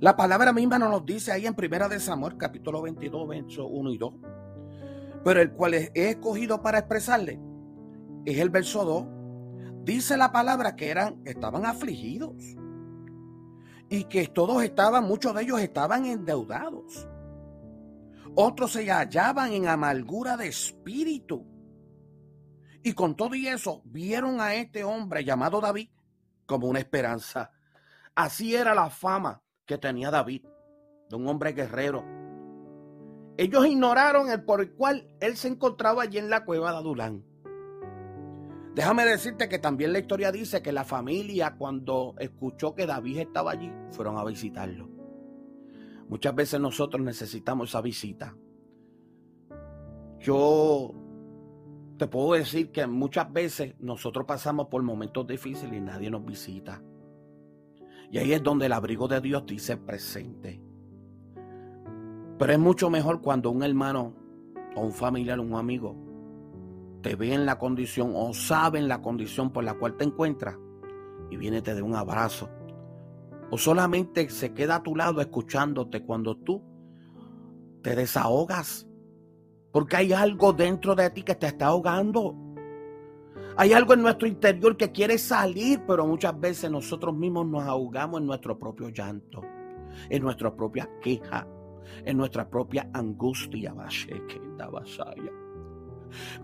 La 0.00 0.18
palabra 0.18 0.52
misma 0.52 0.78
nos 0.78 1.06
dice 1.06 1.32
ahí 1.32 1.46
en 1.46 1.54
Primera 1.54 1.88
de 1.88 1.98
Samuel, 1.98 2.36
capítulo 2.36 2.82
22, 2.82 3.26
versos 3.26 3.66
1 3.70 3.90
y 3.90 3.96
2 3.96 4.14
pero 5.24 5.40
el 5.40 5.52
cual 5.52 5.74
he 5.74 5.90
escogido 5.94 6.62
para 6.62 6.78
expresarle 6.78 7.40
es 8.24 8.38
el 8.38 8.50
verso 8.50 8.84
2. 8.84 9.84
Dice 9.84 10.16
la 10.16 10.32
palabra 10.32 10.76
que 10.76 10.90
eran, 10.90 11.22
estaban 11.24 11.64
afligidos 11.64 12.34
y 13.88 14.04
que 14.04 14.26
todos 14.26 14.62
estaban, 14.62 15.04
muchos 15.04 15.34
de 15.34 15.42
ellos 15.42 15.60
estaban 15.60 16.04
endeudados. 16.04 17.08
Otros 18.34 18.72
se 18.72 18.90
hallaban 18.90 19.52
en 19.52 19.66
amargura 19.66 20.36
de 20.36 20.48
espíritu. 20.48 21.46
Y 22.82 22.92
con 22.92 23.16
todo 23.16 23.34
y 23.34 23.48
eso, 23.48 23.82
vieron 23.84 24.40
a 24.40 24.54
este 24.54 24.84
hombre 24.84 25.24
llamado 25.24 25.60
David 25.60 25.88
como 26.46 26.68
una 26.68 26.78
esperanza. 26.78 27.50
Así 28.14 28.54
era 28.54 28.74
la 28.74 28.90
fama 28.90 29.42
que 29.64 29.78
tenía 29.78 30.10
David, 30.10 30.44
de 31.08 31.16
un 31.16 31.26
hombre 31.28 31.52
guerrero, 31.52 32.04
ellos 33.38 33.66
ignoraron 33.66 34.30
el 34.30 34.42
por 34.42 34.60
el 34.60 34.72
cual 34.72 35.06
él 35.20 35.36
se 35.36 35.46
encontraba 35.46 36.02
allí 36.02 36.18
en 36.18 36.28
la 36.28 36.44
cueva 36.44 36.72
de 36.72 36.78
Adulán. 36.78 37.24
Déjame 38.74 39.06
decirte 39.06 39.48
que 39.48 39.60
también 39.60 39.92
la 39.92 40.00
historia 40.00 40.32
dice 40.32 40.60
que 40.60 40.72
la 40.72 40.84
familia 40.84 41.54
cuando 41.56 42.16
escuchó 42.18 42.74
que 42.74 42.84
David 42.84 43.18
estaba 43.18 43.52
allí, 43.52 43.72
fueron 43.92 44.18
a 44.18 44.24
visitarlo. 44.24 44.88
Muchas 46.08 46.34
veces 46.34 46.60
nosotros 46.60 47.00
necesitamos 47.00 47.68
esa 47.68 47.80
visita. 47.80 48.36
Yo 50.18 50.92
te 51.96 52.08
puedo 52.08 52.32
decir 52.32 52.72
que 52.72 52.88
muchas 52.88 53.32
veces 53.32 53.76
nosotros 53.78 54.26
pasamos 54.26 54.66
por 54.66 54.82
momentos 54.82 55.28
difíciles 55.28 55.74
y 55.74 55.80
nadie 55.80 56.10
nos 56.10 56.24
visita. 56.24 56.82
Y 58.10 58.18
ahí 58.18 58.32
es 58.32 58.42
donde 58.42 58.66
el 58.66 58.72
abrigo 58.72 59.06
de 59.06 59.20
Dios 59.20 59.46
dice 59.46 59.76
presente. 59.76 60.67
Pero 62.38 62.52
es 62.52 62.58
mucho 62.58 62.88
mejor 62.88 63.20
cuando 63.20 63.50
un 63.50 63.62
hermano 63.62 64.14
o 64.76 64.82
un 64.82 64.92
familiar 64.92 65.38
o 65.38 65.42
un 65.42 65.54
amigo 65.54 65.96
te 67.02 67.16
ve 67.16 67.34
en 67.34 67.46
la 67.46 67.58
condición 67.58 68.12
o 68.14 68.32
sabe 68.32 68.78
en 68.78 68.88
la 68.88 69.00
condición 69.00 69.50
por 69.50 69.64
la 69.64 69.74
cual 69.74 69.96
te 69.96 70.04
encuentras 70.04 70.56
y 71.30 71.36
viene 71.36 71.62
te 71.62 71.74
da 71.74 71.82
un 71.82 71.94
abrazo. 71.94 72.48
O 73.50 73.58
solamente 73.58 74.28
se 74.30 74.52
queda 74.52 74.76
a 74.76 74.82
tu 74.82 74.94
lado 74.94 75.20
escuchándote 75.20 76.04
cuando 76.04 76.36
tú 76.36 76.62
te 77.82 77.96
desahogas. 77.96 78.86
Porque 79.72 79.96
hay 79.96 80.12
algo 80.12 80.52
dentro 80.52 80.94
de 80.94 81.10
ti 81.10 81.22
que 81.22 81.34
te 81.34 81.46
está 81.46 81.66
ahogando. 81.66 82.36
Hay 83.56 83.72
algo 83.72 83.94
en 83.94 84.02
nuestro 84.02 84.28
interior 84.28 84.76
que 84.76 84.92
quiere 84.92 85.18
salir, 85.18 85.82
pero 85.86 86.06
muchas 86.06 86.38
veces 86.38 86.70
nosotros 86.70 87.14
mismos 87.14 87.46
nos 87.46 87.64
ahogamos 87.64 88.20
en 88.20 88.26
nuestro 88.26 88.58
propio 88.58 88.88
llanto, 88.90 89.42
en 90.08 90.22
nuestra 90.22 90.54
propia 90.54 90.88
queja, 91.02 91.46
en 92.04 92.16
nuestra 92.16 92.48
propia 92.48 92.88
angustia. 92.92 93.74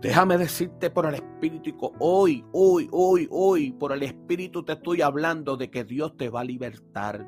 Déjame 0.01 0.39
decirte 0.39 0.91
por 0.91 1.07
el 1.07 1.15
Espíritu, 1.15 1.93
hoy, 1.99 2.45
hoy, 2.53 2.89
hoy, 2.93 3.29
hoy, 3.31 3.73
por 3.73 3.93
el 3.93 4.03
Espíritu 4.03 4.63
te 4.63 4.75
estoy 4.75 5.03
hablando 5.03 5.57
de 5.57 5.71
que 5.71 5.85
Dios 5.85 6.17
te 6.17 6.29
va 6.29 6.41
a 6.41 6.45
libertar 6.45 7.27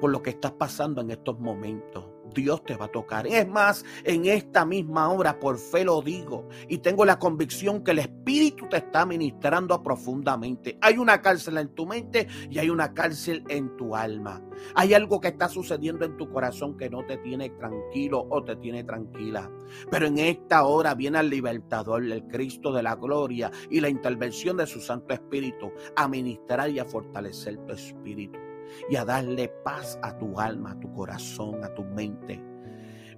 por 0.00 0.10
lo 0.10 0.22
que 0.22 0.30
estás 0.30 0.52
pasando 0.52 1.00
en 1.00 1.10
estos 1.10 1.38
momentos. 1.38 2.15
Dios 2.34 2.64
te 2.64 2.76
va 2.76 2.86
a 2.86 2.92
tocar. 2.92 3.26
Es 3.26 3.48
más, 3.48 3.84
en 4.04 4.26
esta 4.26 4.64
misma 4.64 5.08
hora, 5.10 5.38
por 5.38 5.58
fe 5.58 5.84
lo 5.84 6.02
digo, 6.02 6.48
y 6.68 6.78
tengo 6.78 7.04
la 7.04 7.18
convicción 7.18 7.82
que 7.82 7.92
el 7.92 8.00
Espíritu 8.00 8.68
te 8.68 8.78
está 8.78 9.06
ministrando 9.06 9.82
profundamente. 9.82 10.78
Hay 10.80 10.98
una 10.98 11.20
cárcel 11.20 11.58
en 11.58 11.74
tu 11.74 11.86
mente 11.86 12.26
y 12.50 12.58
hay 12.58 12.70
una 12.70 12.92
cárcel 12.92 13.44
en 13.48 13.76
tu 13.76 13.94
alma. 13.94 14.42
Hay 14.74 14.94
algo 14.94 15.20
que 15.20 15.28
está 15.28 15.48
sucediendo 15.48 16.04
en 16.04 16.16
tu 16.16 16.30
corazón 16.30 16.76
que 16.76 16.90
no 16.90 17.04
te 17.04 17.18
tiene 17.18 17.50
tranquilo 17.50 18.26
o 18.30 18.42
te 18.42 18.56
tiene 18.56 18.84
tranquila. 18.84 19.50
Pero 19.90 20.06
en 20.06 20.18
esta 20.18 20.64
hora 20.64 20.94
viene 20.94 21.20
el 21.20 21.30
libertador, 21.30 22.04
el 22.04 22.26
Cristo 22.26 22.72
de 22.72 22.82
la 22.82 22.96
gloria 22.96 23.50
y 23.70 23.80
la 23.80 23.88
intervención 23.88 24.56
de 24.56 24.66
su 24.66 24.80
Santo 24.80 25.14
Espíritu 25.14 25.70
a 25.96 26.08
ministrar 26.08 26.70
y 26.70 26.78
a 26.78 26.84
fortalecer 26.84 27.58
tu 27.66 27.72
espíritu 27.72 28.45
y 28.88 28.96
a 28.96 29.04
darle 29.04 29.48
paz 29.64 29.98
a 30.02 30.16
tu 30.16 30.38
alma, 30.38 30.72
a 30.72 30.80
tu 30.80 30.92
corazón, 30.92 31.62
a 31.64 31.74
tu 31.74 31.84
mente. 31.84 32.42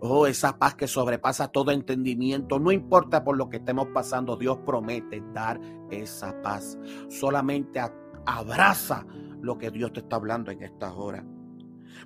Oh, 0.00 0.26
esa 0.26 0.58
paz 0.58 0.76
que 0.76 0.86
sobrepasa 0.86 1.48
todo 1.48 1.72
entendimiento. 1.72 2.60
No 2.60 2.70
importa 2.70 3.24
por 3.24 3.36
lo 3.36 3.48
que 3.48 3.56
estemos 3.56 3.88
pasando, 3.92 4.36
Dios 4.36 4.58
promete 4.64 5.22
dar 5.34 5.60
esa 5.90 6.40
paz. 6.40 6.78
Solamente 7.08 7.80
abraza 8.24 9.04
lo 9.40 9.58
que 9.58 9.70
Dios 9.70 9.92
te 9.92 10.00
está 10.00 10.16
hablando 10.16 10.50
en 10.52 10.62
estas 10.62 10.92
horas. 10.92 11.24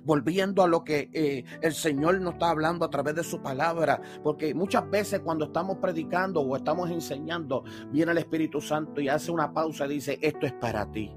Volviendo 0.03 0.63
a 0.63 0.67
lo 0.67 0.83
que 0.83 1.11
eh, 1.13 1.43
el 1.61 1.73
Señor 1.73 2.19
nos 2.19 2.33
está 2.33 2.49
hablando 2.49 2.83
a 2.83 2.89
través 2.89 3.13
de 3.13 3.23
su 3.23 3.41
palabra, 3.43 4.01
porque 4.23 4.55
muchas 4.55 4.89
veces 4.89 5.19
cuando 5.19 5.45
estamos 5.45 5.77
predicando 5.77 6.41
o 6.41 6.55
estamos 6.55 6.89
enseñando, 6.89 7.63
viene 7.91 8.11
el 8.11 8.17
Espíritu 8.17 8.59
Santo 8.59 9.01
y 9.01 9.09
hace 9.09 9.31
una 9.31 9.53
pausa 9.53 9.85
y 9.85 9.89
dice, 9.89 10.17
esto 10.19 10.47
es 10.47 10.53
para 10.53 10.91
ti. 10.91 11.15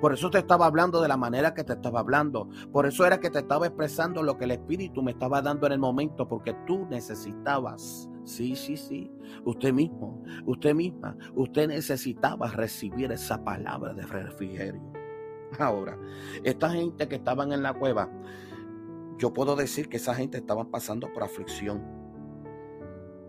Por 0.00 0.12
eso 0.12 0.30
te 0.30 0.38
estaba 0.38 0.66
hablando 0.66 1.00
de 1.00 1.08
la 1.08 1.16
manera 1.16 1.54
que 1.54 1.64
te 1.64 1.74
estaba 1.74 2.00
hablando. 2.00 2.48
Por 2.72 2.86
eso 2.86 3.06
era 3.06 3.20
que 3.20 3.30
te 3.30 3.40
estaba 3.40 3.66
expresando 3.66 4.22
lo 4.22 4.36
que 4.38 4.44
el 4.44 4.52
Espíritu 4.52 5.02
me 5.02 5.12
estaba 5.12 5.42
dando 5.42 5.66
en 5.66 5.72
el 5.72 5.78
momento, 5.78 6.28
porque 6.28 6.54
tú 6.66 6.86
necesitabas. 6.90 8.08
Sí, 8.24 8.54
sí, 8.54 8.76
sí. 8.76 9.10
Usted 9.44 9.72
mismo, 9.72 10.22
usted 10.46 10.74
misma, 10.74 11.16
usted 11.34 11.68
necesitaba 11.68 12.48
recibir 12.48 13.10
esa 13.10 13.42
palabra 13.42 13.92
de 13.94 14.02
refrigerio. 14.02 14.82
Ahora, 15.58 15.98
esta 16.44 16.70
gente 16.70 17.08
que 17.08 17.16
estaban 17.16 17.52
en 17.52 17.62
la 17.62 17.74
cueva, 17.74 18.08
yo 19.18 19.32
puedo 19.32 19.56
decir 19.56 19.88
que 19.88 19.98
esa 19.98 20.14
gente 20.14 20.38
estaban 20.38 20.70
pasando 20.70 21.12
por 21.12 21.22
aflicción. 21.22 21.82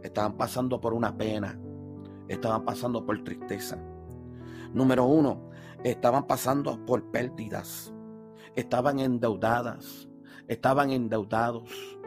Estaban 0.01 0.37
pasando 0.37 0.79
por 0.79 0.93
una 0.93 1.17
pena. 1.17 1.59
Estaban 2.27 2.63
pasando 2.65 3.05
por 3.05 3.23
tristeza. 3.23 3.77
Número 4.73 5.05
uno, 5.05 5.49
estaban 5.83 6.27
pasando 6.27 6.83
por 6.85 7.11
pérdidas, 7.11 7.93
estaban 8.55 8.99
endeudadas, 8.99 10.09
estaban 10.47 10.91
endeudados. 10.91 11.99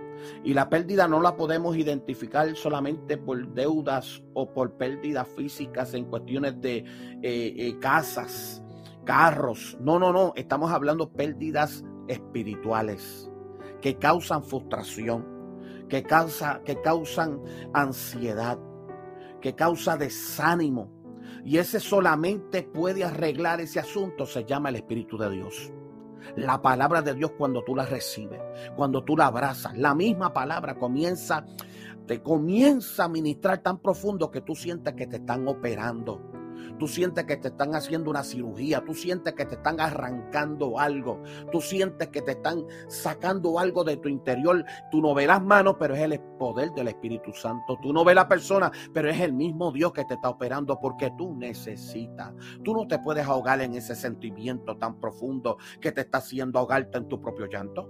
Y 0.43 0.55
la 0.55 0.69
pérdida 0.69 1.07
no 1.07 1.21
la 1.21 1.37
podemos 1.37 1.77
identificar 1.77 2.57
solamente 2.57 3.17
por 3.17 3.53
deudas 3.53 4.23
o 4.35 4.53
por 4.53 4.77
pérdidas 4.77 5.29
físicas 5.29 5.95
en 5.95 6.07
cuestiones 6.07 6.61
de 6.61 6.79
eh, 6.79 6.85
eh, 7.23 7.79
casas, 7.81 8.63
carros. 9.05 9.77
No, 9.81 9.99
no, 9.99 10.13
no. 10.13 10.33
Estamos 10.35 10.73
hablando 10.73 11.13
pérdidas 11.13 11.85
espirituales 12.09 13.31
que 13.81 13.99
causan 13.99 14.43
frustración, 14.43 15.25
que, 15.89 16.03
causa, 16.03 16.61
que 16.65 16.81
causan 16.81 17.41
ansiedad, 17.73 18.59
que 19.41 19.55
causa 19.55 19.97
desánimo, 19.97 20.91
y 21.45 21.59
ese 21.59 21.81
solamente 21.81 22.63
puede 22.63 23.05
arreglar 23.05 23.61
ese 23.61 23.81
asunto, 23.81 24.27
se 24.27 24.45
llama 24.45 24.69
el 24.69 24.77
Espíritu 24.77 25.17
de 25.17 25.31
Dios. 25.31 25.73
La 26.37 26.61
palabra 26.61 27.03
de 27.03 27.15
Dios 27.15 27.33
cuando 27.39 27.63
tú 27.63 27.77
la 27.77 27.87
recibes, 27.87 28.41
cuando 28.75 29.05
tú 29.05 29.17
la 29.17 29.27
abrazas, 29.27 29.77
la 29.77 29.95
misma 29.95 30.33
palabra 30.33 30.77
comienza, 30.77 31.45
te 32.07 32.23
comienza 32.23 33.05
a 33.05 33.09
ministrar 33.09 33.59
tan 33.59 33.79
profundo 33.79 34.31
que 34.31 34.41
tú 34.41 34.55
sientes 34.55 34.95
que 34.95 35.07
te 35.07 35.17
están 35.17 35.47
operando 35.47 36.46
Tú 36.79 36.87
sientes 36.87 37.25
que 37.25 37.37
te 37.37 37.49
están 37.49 37.75
haciendo 37.75 38.11
una 38.11 38.23
cirugía, 38.23 38.83
tú 38.85 38.95
sientes 38.95 39.35
que 39.35 39.45
te 39.45 39.55
están 39.55 39.81
arrancando 39.81 40.79
algo, 40.79 41.23
tú 41.51 41.61
sientes 41.61 42.09
que 42.09 42.23
te 42.23 42.33
están 42.33 42.65
sacando 42.89 43.59
algo 43.59 43.85
de 43.85 43.97
tu 43.97 44.09
interior. 44.09 44.65
Tú 44.91 45.01
no 45.01 45.15
ves 45.15 45.27
las 45.27 45.43
manos, 45.43 45.77
pero 45.79 45.95
es 45.95 46.01
el 46.03 46.21
poder 46.39 46.71
del 46.73 46.89
Espíritu 46.89 47.33
Santo. 47.33 47.79
Tú 47.83 47.93
no 47.93 48.05
ves 48.05 48.15
la 48.15 48.29
persona, 48.29 48.71
pero 48.93 49.11
es 49.11 49.21
el 49.21 49.33
mismo 49.33 49.73
Dios 49.73 49.93
que 49.93 50.05
te 50.05 50.15
está 50.15 50.31
operando 50.31 50.79
porque 50.81 51.11
tú 51.17 51.35
necesitas. 51.35 52.33
Tú 52.63 52.75
no 52.75 52.87
te 52.87 52.99
puedes 52.99 53.27
ahogar 53.27 53.61
en 53.61 53.75
ese 53.75 53.95
sentimiento 53.95 54.77
tan 54.77 55.01
profundo 55.01 55.59
que 55.81 55.93
te 55.93 56.03
está 56.03 56.19
haciendo 56.19 56.59
ahogarte 56.59 56.99
en 56.99 57.09
tu 57.09 57.21
propio 57.21 57.47
llanto. 57.47 57.89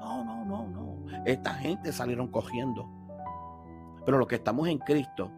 No, 0.00 0.24
no, 0.24 0.44
no, 0.44 0.66
no. 0.68 1.22
Esta 1.24 1.54
gente 1.54 1.92
salieron 1.92 2.28
cogiendo. 2.28 2.88
Pero 4.04 4.18
los 4.18 4.26
que 4.26 4.36
estamos 4.36 4.68
en 4.68 4.78
Cristo, 4.78 5.30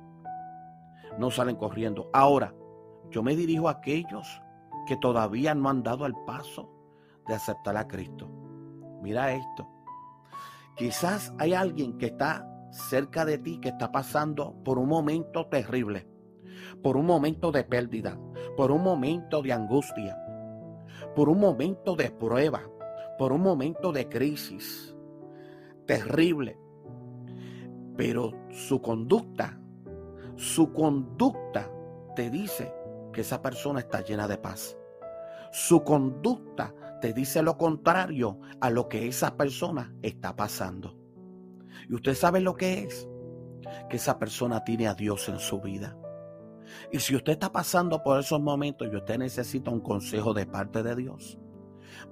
no 1.19 1.31
salen 1.31 1.57
corriendo. 1.57 2.11
Ahora, 2.13 2.55
yo 3.11 3.23
me 3.23 3.37
dirijo 3.37 3.69
a 3.69 3.73
aquellos 3.73 4.27
que 4.87 4.97
todavía 4.97 5.55
no 5.55 5.69
han 5.69 5.83
dado 5.83 6.07
el 6.07 6.15
paso 6.27 6.71
de 7.27 7.35
aceptar 7.35 7.77
a 7.77 7.87
Cristo. 7.89 8.29
Mira 9.03 9.33
esto. 9.33 9.69
Quizás 10.77 11.35
hay 11.39 11.55
alguien 11.55 11.99
que 11.99 12.07
está 12.07 12.49
cerca 12.71 13.25
de 13.25 13.39
ti 13.39 13.61
que 13.61 13.69
está 13.69 13.93
pasando 13.93 14.57
por 14.65 14.79
un 14.79 14.89
momento 14.89 15.47
terrible, 15.47 16.09
por 16.83 16.97
un 16.97 17.07
momento 17.07 17.53
de 17.53 17.65
pérdida, 17.65 18.19
por 18.57 18.73
un 18.73 18.83
momento 18.83 19.43
de 19.43 19.53
angustia, 19.53 20.19
por 21.15 21.29
un 21.29 21.39
momento 21.39 21.95
de 21.95 22.11
prueba, 22.11 22.63
por 23.19 23.33
un 23.33 23.43
momento 23.43 23.93
de 23.93 24.09
crisis 24.09 24.97
terrible. 25.87 26.59
Pero 27.97 28.33
su 28.51 28.83
conducta 28.83 29.61
su 30.37 30.73
conducta 30.73 31.71
te 32.17 32.31
dice 32.31 32.73
que 33.13 33.21
esa 33.21 33.43
persona 33.43 33.81
está 33.81 34.03
llena 34.03 34.27
de 34.27 34.39
paz. 34.39 34.77
Su 35.53 35.85
conducta 35.85 36.75
te 37.01 37.13
dice 37.13 37.43
lo 37.43 37.57
contrario 37.57 38.41
a 38.61 38.71
lo 38.71 38.89
que 38.89 39.07
esa 39.07 39.37
persona 39.37 39.95
está 40.03 40.35
pasando. 40.35 40.97
Y 41.89 41.95
usted 41.95 42.15
sabe 42.15 42.41
lo 42.41 42.57
que 42.57 42.85
es, 42.85 43.09
que 43.89 43.97
esa 43.97 44.19
persona 44.19 44.65
tiene 44.65 44.89
a 44.89 44.95
Dios 44.95 45.29
en 45.29 45.39
su 45.39 45.61
vida. 45.61 45.97
Y 46.91 46.99
si 46.99 47.15
usted 47.15 47.35
está 47.35 47.53
pasando 47.53 48.03
por 48.03 48.19
esos 48.19 48.41
momentos 48.41 48.89
y 48.91 48.97
usted 48.97 49.19
necesita 49.19 49.71
un 49.71 49.81
consejo 49.81 50.35
de 50.35 50.47
parte 50.47 50.83
de 50.83 50.97
Dios, 50.97 51.39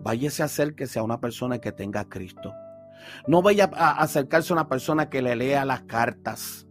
váyase 0.00 0.42
a 0.42 0.46
acérquese 0.46 0.98
a 0.98 1.02
una 1.02 1.20
persona 1.20 1.58
que 1.58 1.72
tenga 1.72 2.00
a 2.00 2.08
Cristo. 2.08 2.52
No 3.26 3.42
vaya 3.42 3.68
a 3.74 4.02
acercarse 4.02 4.52
a 4.52 4.56
una 4.56 4.68
persona 4.68 5.08
que 5.08 5.22
le 5.22 5.34
lea 5.34 5.64
las 5.64 5.82
cartas 5.82 6.68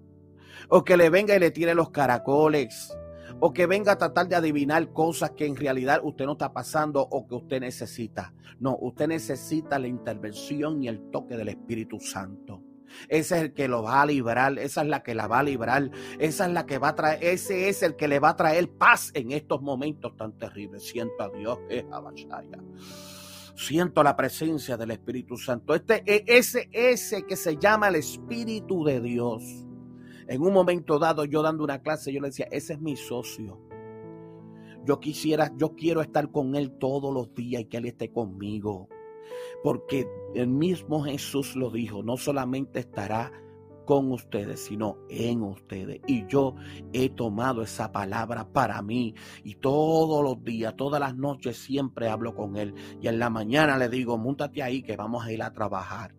o 0.73 0.85
que 0.85 0.95
le 0.95 1.09
venga 1.09 1.35
y 1.35 1.39
le 1.39 1.51
tire 1.51 1.75
los 1.75 1.89
caracoles, 1.91 2.97
o 3.41 3.51
que 3.51 3.65
venga 3.65 3.91
a 3.91 3.97
tratar 3.97 4.29
de 4.29 4.37
adivinar 4.37 4.93
cosas 4.93 5.31
que 5.31 5.45
en 5.45 5.57
realidad 5.57 5.99
usted 6.01 6.25
no 6.25 6.33
está 6.33 6.53
pasando 6.53 7.01
o 7.01 7.27
que 7.27 7.35
usted 7.35 7.59
necesita. 7.59 8.33
No, 8.57 8.77
usted 8.79 9.09
necesita 9.09 9.77
la 9.77 9.87
intervención 9.87 10.81
y 10.81 10.87
el 10.87 11.11
toque 11.11 11.35
del 11.35 11.49
Espíritu 11.49 11.99
Santo. 11.99 12.63
Ese 13.09 13.35
es 13.35 13.41
el 13.43 13.53
que 13.53 13.67
lo 13.67 13.83
va 13.83 14.01
a 14.01 14.05
librar, 14.05 14.57
esa 14.59 14.81
es 14.81 14.87
la 14.87 15.03
que 15.03 15.13
la 15.13 15.27
va 15.27 15.39
a 15.39 15.43
librar, 15.43 15.91
esa 16.19 16.45
es 16.45 16.51
la 16.53 16.65
que 16.65 16.77
va 16.77 16.89
a 16.89 16.95
traer, 16.95 17.21
ese 17.21 17.67
es 17.67 17.83
el 17.83 17.97
que 17.97 18.07
le 18.07 18.19
va 18.19 18.29
a 18.29 18.35
traer 18.37 18.69
paz 18.69 19.11
en 19.13 19.31
estos 19.31 19.61
momentos 19.61 20.15
tan 20.15 20.37
terribles. 20.37 20.87
Siento 20.87 21.21
a 21.21 21.29
Dios, 21.29 21.59
eh, 21.69 21.85
siento 23.55 24.03
la 24.03 24.15
presencia 24.15 24.77
del 24.77 24.91
Espíritu 24.91 25.35
Santo. 25.35 25.75
Este, 25.75 26.01
e, 26.05 26.23
ese, 26.27 26.69
ese 26.71 27.23
que 27.23 27.35
se 27.35 27.57
llama 27.57 27.89
el 27.89 27.95
Espíritu 27.95 28.85
de 28.85 29.01
Dios 29.01 29.67
en 30.31 30.41
un 30.41 30.53
momento 30.53 30.97
dado, 30.97 31.25
yo 31.25 31.41
dando 31.41 31.65
una 31.65 31.81
clase, 31.81 32.13
yo 32.13 32.21
le 32.21 32.29
decía, 32.29 32.47
ese 32.51 32.73
es 32.73 32.81
mi 32.81 32.95
socio. 32.95 33.59
Yo 34.85 35.01
quisiera, 35.01 35.51
yo 35.57 35.75
quiero 35.75 36.01
estar 36.01 36.31
con 36.31 36.55
él 36.55 36.71
todos 36.79 37.13
los 37.13 37.35
días 37.35 37.63
y 37.63 37.65
que 37.65 37.77
él 37.77 37.85
esté 37.85 38.13
conmigo. 38.13 38.87
Porque 39.61 40.07
el 40.33 40.47
mismo 40.47 41.03
Jesús 41.03 41.57
lo 41.57 41.69
dijo, 41.69 42.01
no 42.01 42.15
solamente 42.15 42.79
estará 42.79 43.29
con 43.85 44.09
ustedes, 44.13 44.63
sino 44.63 44.99
en 45.09 45.41
ustedes. 45.43 45.99
Y 46.07 46.25
yo 46.27 46.55
he 46.93 47.09
tomado 47.09 47.61
esa 47.61 47.91
palabra 47.91 48.47
para 48.53 48.81
mí 48.81 49.13
y 49.43 49.55
todos 49.55 50.23
los 50.23 50.41
días, 50.45 50.77
todas 50.77 51.01
las 51.01 51.13
noches 51.13 51.57
siempre 51.57 52.07
hablo 52.07 52.33
con 52.33 52.55
él. 52.55 52.73
Y 53.01 53.09
en 53.09 53.19
la 53.19 53.29
mañana 53.29 53.77
le 53.77 53.89
digo, 53.89 54.17
múntate 54.17 54.63
ahí 54.63 54.81
que 54.81 54.95
vamos 54.95 55.25
a 55.25 55.33
ir 55.33 55.43
a 55.43 55.51
trabajar. 55.51 56.15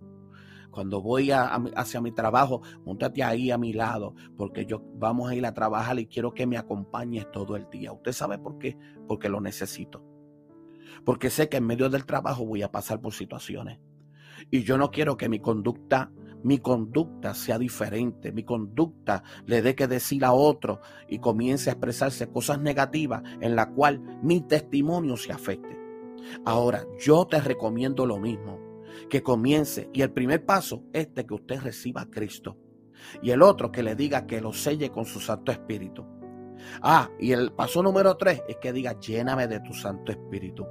Cuando 0.72 1.02
voy 1.02 1.30
hacia 1.30 2.00
mi 2.00 2.12
trabajo, 2.12 2.62
montate 2.86 3.22
ahí 3.22 3.50
a 3.50 3.58
mi 3.58 3.74
lado, 3.74 4.14
porque 4.38 4.64
yo 4.64 4.82
vamos 4.94 5.30
a 5.30 5.34
ir 5.34 5.44
a 5.44 5.52
trabajar 5.52 5.98
y 6.00 6.06
quiero 6.06 6.32
que 6.32 6.46
me 6.46 6.56
acompañes 6.56 7.30
todo 7.30 7.56
el 7.56 7.68
día. 7.70 7.92
¿Usted 7.92 8.12
sabe 8.12 8.38
por 8.38 8.58
qué? 8.58 8.78
Porque 9.06 9.28
lo 9.28 9.42
necesito. 9.42 10.02
Porque 11.04 11.28
sé 11.28 11.50
que 11.50 11.58
en 11.58 11.66
medio 11.66 11.90
del 11.90 12.06
trabajo 12.06 12.46
voy 12.46 12.62
a 12.62 12.72
pasar 12.72 13.02
por 13.02 13.12
situaciones. 13.12 13.80
Y 14.50 14.62
yo 14.62 14.78
no 14.78 14.90
quiero 14.90 15.18
que 15.18 15.28
mi 15.28 15.40
conducta, 15.40 16.10
mi 16.42 16.58
conducta 16.58 17.34
sea 17.34 17.58
diferente, 17.58 18.32
mi 18.32 18.42
conducta 18.42 19.22
le 19.44 19.60
dé 19.60 19.74
que 19.74 19.86
decir 19.86 20.24
a 20.24 20.32
otro 20.32 20.80
y 21.06 21.18
comience 21.18 21.68
a 21.68 21.74
expresarse 21.74 22.30
cosas 22.30 22.58
negativas 22.58 23.22
en 23.42 23.56
la 23.56 23.70
cual 23.70 24.20
mi 24.22 24.40
testimonio 24.40 25.18
se 25.18 25.32
afecte. 25.32 25.78
Ahora, 26.46 26.86
yo 26.98 27.26
te 27.26 27.40
recomiendo 27.40 28.06
lo 28.06 28.18
mismo 28.18 28.71
que 29.08 29.22
comience. 29.22 29.88
Y 29.92 30.02
el 30.02 30.12
primer 30.12 30.44
paso 30.44 30.84
es 30.92 31.14
de 31.14 31.26
que 31.26 31.34
usted 31.34 31.60
reciba 31.60 32.02
a 32.02 32.10
Cristo. 32.10 32.58
Y 33.22 33.30
el 33.30 33.42
otro 33.42 33.72
que 33.72 33.82
le 33.82 33.94
diga 33.94 34.26
que 34.26 34.40
lo 34.40 34.52
selle 34.52 34.90
con 34.90 35.04
su 35.04 35.20
Santo 35.20 35.52
Espíritu. 35.52 36.06
Ah, 36.80 37.10
y 37.18 37.32
el 37.32 37.52
paso 37.52 37.82
número 37.82 38.16
tres 38.16 38.42
es 38.48 38.56
que 38.56 38.72
diga, 38.72 38.98
lléname 38.98 39.48
de 39.48 39.60
tu 39.60 39.72
Santo 39.72 40.12
Espíritu. 40.12 40.66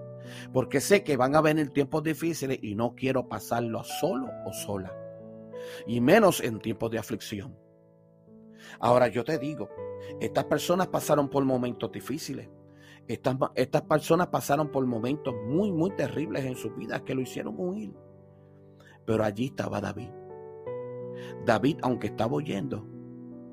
Porque 0.54 0.80
sé 0.80 1.04
que 1.04 1.18
van 1.18 1.36
a 1.36 1.42
venir 1.42 1.72
tiempos 1.72 2.04
difíciles 2.04 2.60
y 2.62 2.76
no 2.76 2.96
quiero 2.96 3.28
pasarlo 3.28 3.84
solo 3.84 4.30
o 4.46 4.54
sola. 4.54 4.96
Y 5.88 6.02
menos 6.02 6.42
en 6.42 6.60
tiempos 6.60 6.92
de 6.92 7.00
aflicción. 7.00 7.58
Ahora 8.80 9.08
yo 9.08 9.24
te 9.24 9.38
digo, 9.38 9.70
estas 10.20 10.46
personas 10.46 10.88
pasaron 10.88 11.30
por 11.30 11.44
momentos 11.44 11.92
difíciles. 11.92 12.50
Estas, 13.08 13.36
estas 13.56 13.82
personas 13.84 14.28
pasaron 14.28 14.72
por 14.72 14.86
momentos 14.86 15.34
muy, 15.46 15.72
muy 15.72 15.92
terribles 15.92 16.46
en 16.46 16.56
sus 16.56 16.76
vidas 16.76 17.02
que 17.02 17.16
lo 17.16 17.22
hicieron 17.22 17.56
huir. 17.58 17.92
Pero 19.06 19.24
allí 19.24 19.48
estaba 19.48 19.82
David. 19.82 20.10
David, 21.46 21.78
aunque 21.82 22.08
estaba 22.08 22.34
oyendo, 22.34 22.88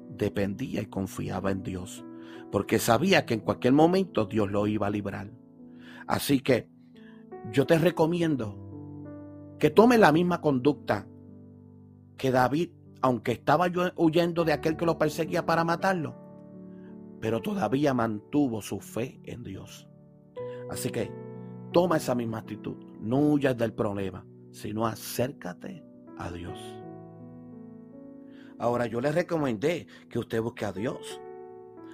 dependía 0.08 0.82
y 0.82 0.87
confiaba 0.87 1.50
en 1.50 1.62
Dios, 1.62 2.04
porque 2.50 2.78
sabía 2.78 3.24
que 3.24 3.34
en 3.34 3.40
cualquier 3.40 3.72
momento 3.72 4.26
Dios 4.26 4.50
lo 4.50 4.66
iba 4.66 4.87
a 4.87 4.90
librar. 4.90 5.30
Así 6.06 6.40
que 6.40 6.68
yo 7.52 7.66
te 7.66 7.78
recomiendo 7.78 8.56
que 9.58 9.70
tome 9.70 9.98
la 9.98 10.12
misma 10.12 10.40
conducta 10.40 11.06
que 12.16 12.30
David, 12.30 12.70
aunque 13.00 13.32
estaba 13.32 13.66
huyendo 13.96 14.44
de 14.44 14.52
aquel 14.52 14.76
que 14.76 14.87
lo 14.87 14.98
perseguía 14.98 15.46
para 15.46 15.64
matarlo, 15.64 16.16
pero 17.20 17.40
todavía 17.40 17.94
mantuvo 17.94 18.61
su 18.62 18.80
fe 18.80 19.20
en 19.24 19.42
Dios. 19.42 19.88
Así 20.70 20.90
que 20.90 21.11
toma 21.72 21.96
esa 21.96 22.14
misma 22.14 22.38
actitud, 22.38 22.76
no 23.00 23.18
huyas 23.18 23.56
del 23.56 23.72
problema, 23.72 24.26
sino 24.50 24.87
acércate 24.87 25.84
a 26.18 26.30
Dios. 26.30 26.58
Ahora 28.58 28.87
yo 28.87 29.00
le 29.00 29.12
recomendé 29.12 29.87
que 30.11 30.18
usted 30.18 30.40
busque 30.42 30.64
a 30.64 30.72
Dios, 30.72 31.20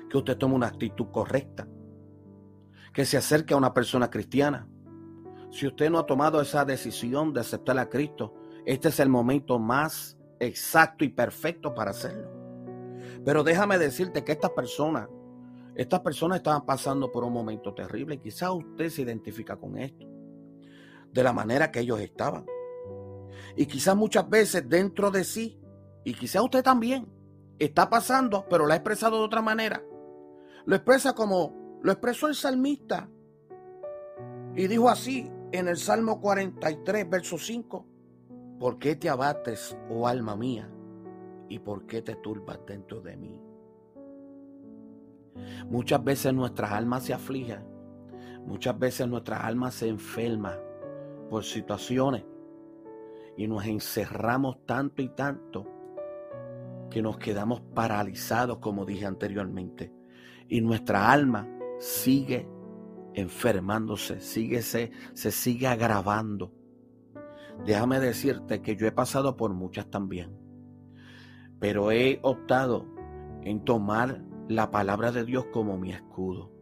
que 0.08 0.18
usted 0.18 0.38
tome 0.38 0.54
una 0.54 0.68
actitud 0.68 1.06
correcta, 1.10 1.68
que 2.92 3.04
se 3.04 3.16
acerque 3.16 3.54
a 3.54 3.58
una 3.58 3.74
persona 3.74 4.08
cristiana. 4.08 4.66
Si 5.50 5.66
usted 5.66 5.90
no 5.90 5.98
ha 5.98 6.06
tomado 6.06 6.40
esa 6.40 6.64
decisión 6.64 7.32
de 7.32 7.40
aceptar 7.40 7.78
a 7.78 7.88
Cristo, 7.88 8.34
este 8.64 8.88
es 8.88 8.98
el 8.98 9.08
momento 9.08 9.58
más 9.58 10.16
exacto 10.40 11.04
y 11.04 11.10
perfecto 11.10 11.74
para 11.74 11.90
hacerlo. 11.90 12.30
Pero 13.24 13.44
déjame 13.44 13.78
decirte 13.78 14.24
que 14.24 14.32
estas 14.32 14.50
personas, 14.50 15.08
estas 15.74 16.00
personas 16.00 16.38
estaban 16.38 16.64
pasando 16.64 17.10
por 17.10 17.24
un 17.24 17.32
momento 17.32 17.74
terrible. 17.74 18.20
Quizás 18.20 18.50
usted 18.50 18.88
se 18.88 19.02
identifica 19.02 19.56
con 19.56 19.76
esto, 19.76 20.06
de 21.14 21.22
la 21.22 21.32
manera 21.32 21.70
que 21.70 21.80
ellos 21.80 22.00
estaban. 22.00 22.44
Y 23.56 23.66
quizás 23.66 23.96
muchas 23.96 24.28
veces 24.28 24.68
dentro 24.68 25.10
de 25.12 25.24
sí, 25.24 25.60
y 26.04 26.12
quizás 26.12 26.42
usted 26.42 26.62
también, 26.62 27.06
está 27.58 27.88
pasando, 27.88 28.46
pero 28.50 28.66
lo 28.66 28.72
ha 28.72 28.76
expresado 28.76 29.18
de 29.18 29.24
otra 29.24 29.40
manera. 29.40 29.82
Lo 30.66 30.74
expresa 30.74 31.14
como 31.14 31.78
lo 31.82 31.92
expresó 31.92 32.26
el 32.26 32.34
salmista. 32.34 33.08
Y 34.56 34.66
dijo 34.66 34.88
así 34.88 35.30
en 35.52 35.68
el 35.68 35.76
Salmo 35.76 36.20
43, 36.20 37.08
verso 37.08 37.38
5. 37.38 37.86
¿Por 38.58 38.78
qué 38.78 38.96
te 38.96 39.08
abates, 39.08 39.76
oh 39.90 40.08
alma 40.08 40.36
mía? 40.36 40.68
¿Y 41.48 41.60
por 41.60 41.86
qué 41.86 42.02
te 42.02 42.16
turbas 42.16 42.58
dentro 42.66 43.00
de 43.00 43.16
mí? 43.16 43.40
Muchas 45.68 46.02
veces 46.02 46.34
nuestras 46.34 46.72
almas 46.72 47.04
se 47.04 47.14
afligen. 47.14 47.64
Muchas 48.46 48.78
veces 48.78 49.06
nuestras 49.06 49.44
almas 49.44 49.74
se 49.74 49.88
enferman 49.88 50.63
por 51.34 51.42
situaciones 51.42 52.24
y 53.36 53.48
nos 53.48 53.66
encerramos 53.66 54.64
tanto 54.66 55.02
y 55.02 55.08
tanto 55.08 55.66
que 56.92 57.02
nos 57.02 57.18
quedamos 57.18 57.60
paralizados, 57.60 58.58
como 58.58 58.84
dije 58.84 59.04
anteriormente, 59.04 59.92
y 60.48 60.60
nuestra 60.60 61.10
alma 61.10 61.48
sigue 61.80 62.48
enfermándose, 63.14 64.20
sigue, 64.20 64.62
se, 64.62 64.92
se 65.12 65.32
sigue 65.32 65.66
agravando. 65.66 66.52
Déjame 67.66 67.98
decirte 67.98 68.62
que 68.62 68.76
yo 68.76 68.86
he 68.86 68.92
pasado 68.92 69.36
por 69.36 69.52
muchas 69.54 69.90
también, 69.90 70.38
pero 71.58 71.90
he 71.90 72.20
optado 72.22 72.86
en 73.42 73.64
tomar 73.64 74.22
la 74.46 74.70
palabra 74.70 75.10
de 75.10 75.24
Dios 75.24 75.46
como 75.46 75.78
mi 75.78 75.90
escudo. 75.90 76.52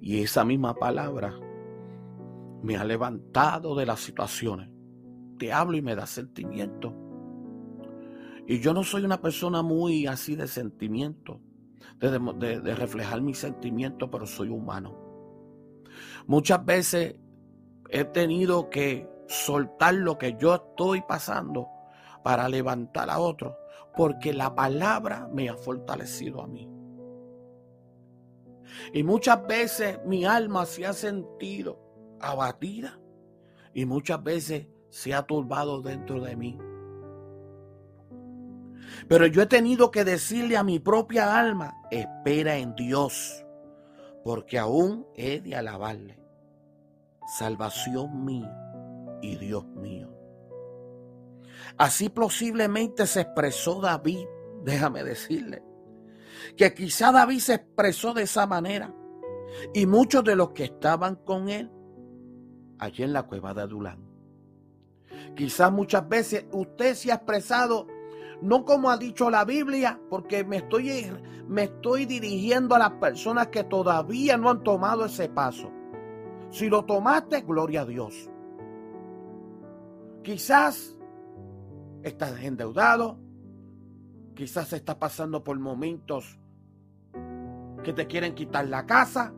Y 0.00 0.22
esa 0.22 0.46
misma 0.46 0.76
palabra 0.76 1.38
me 2.64 2.76
ha 2.76 2.84
levantado 2.84 3.76
de 3.76 3.86
las 3.86 4.00
situaciones 4.00 4.74
te 5.38 5.52
hablo 5.52 5.76
y 5.76 5.82
me 5.82 5.94
da 5.94 6.06
sentimiento. 6.06 6.94
Y 8.46 8.60
yo 8.60 8.74
no 8.74 8.82
soy 8.82 9.04
una 9.04 9.20
persona 9.20 9.62
muy 9.62 10.06
así 10.06 10.36
de 10.36 10.46
sentimiento, 10.46 11.40
de, 11.98 12.60
de 12.60 12.74
reflejar 12.74 13.22
mis 13.22 13.38
sentimientos, 13.38 14.08
pero 14.12 14.26
soy 14.26 14.48
humano. 14.48 14.98
Muchas 16.26 16.64
veces 16.64 17.16
he 17.88 18.04
tenido 18.04 18.68
que 18.68 19.08
soltar 19.28 19.94
lo 19.94 20.18
que 20.18 20.36
yo 20.38 20.54
estoy 20.54 21.02
pasando 21.02 21.68
para 22.22 22.48
levantar 22.48 23.08
a 23.10 23.18
otro, 23.18 23.56
porque 23.96 24.34
la 24.34 24.54
palabra 24.54 25.28
me 25.32 25.48
ha 25.48 25.56
fortalecido 25.56 26.42
a 26.42 26.46
mí. 26.46 26.68
Y 28.92 29.02
muchas 29.04 29.46
veces 29.46 30.00
mi 30.04 30.24
alma 30.24 30.66
se 30.66 30.84
ha 30.84 30.92
sentido 30.92 31.83
abatida 32.20 32.98
y 33.74 33.86
muchas 33.86 34.22
veces 34.22 34.66
se 34.90 35.14
ha 35.14 35.22
turbado 35.22 35.82
dentro 35.82 36.20
de 36.20 36.36
mí. 36.36 36.58
Pero 39.08 39.26
yo 39.26 39.42
he 39.42 39.46
tenido 39.46 39.90
que 39.90 40.04
decirle 40.04 40.56
a 40.56 40.62
mi 40.62 40.78
propia 40.78 41.38
alma, 41.38 41.74
espera 41.90 42.56
en 42.56 42.74
Dios, 42.74 43.44
porque 44.22 44.58
aún 44.58 45.06
he 45.14 45.40
de 45.40 45.56
alabarle. 45.56 46.20
Salvación 47.38 48.24
mía 48.24 48.54
y 49.20 49.36
Dios 49.36 49.66
mío. 49.66 50.10
Así 51.76 52.08
posiblemente 52.08 53.06
se 53.06 53.22
expresó 53.22 53.80
David, 53.80 54.26
déjame 54.62 55.02
decirle, 55.02 55.62
que 56.56 56.72
quizá 56.74 57.10
David 57.10 57.40
se 57.40 57.54
expresó 57.54 58.14
de 58.14 58.22
esa 58.22 58.46
manera. 58.46 58.94
Y 59.72 59.86
muchos 59.86 60.24
de 60.24 60.36
los 60.36 60.50
que 60.50 60.64
estaban 60.64 61.16
con 61.16 61.48
él 61.48 61.70
allí 62.78 63.02
en 63.02 63.12
la 63.12 63.24
cueva 63.24 63.54
de 63.54 63.62
Adulán 63.62 64.14
Quizás 65.34 65.72
muchas 65.72 66.08
veces 66.08 66.46
usted 66.52 66.94
se 66.94 67.10
ha 67.10 67.16
expresado 67.16 67.86
no 68.40 68.64
como 68.64 68.90
ha 68.90 68.98
dicho 68.98 69.30
la 69.30 69.44
Biblia, 69.44 70.00
porque 70.10 70.44
me 70.44 70.56
estoy, 70.58 71.10
me 71.48 71.64
estoy 71.64 72.04
dirigiendo 72.04 72.74
a 72.74 72.78
las 72.78 72.90
personas 72.92 73.48
que 73.48 73.64
todavía 73.64 74.36
no 74.36 74.50
han 74.50 74.62
tomado 74.62 75.06
ese 75.06 75.28
paso. 75.28 75.70
Si 76.50 76.68
lo 76.68 76.84
tomaste, 76.84 77.40
gloria 77.40 77.82
a 77.82 77.86
Dios. 77.86 78.30
Quizás 80.22 80.98
estás 82.02 82.42
endeudado, 82.42 83.18
quizás 84.34 84.72
estás 84.72 84.96
pasando 84.96 85.42
por 85.42 85.58
momentos 85.58 86.38
que 87.82 87.92
te 87.92 88.06
quieren 88.06 88.34
quitar 88.34 88.68
la 88.68 88.84
casa, 88.84 89.32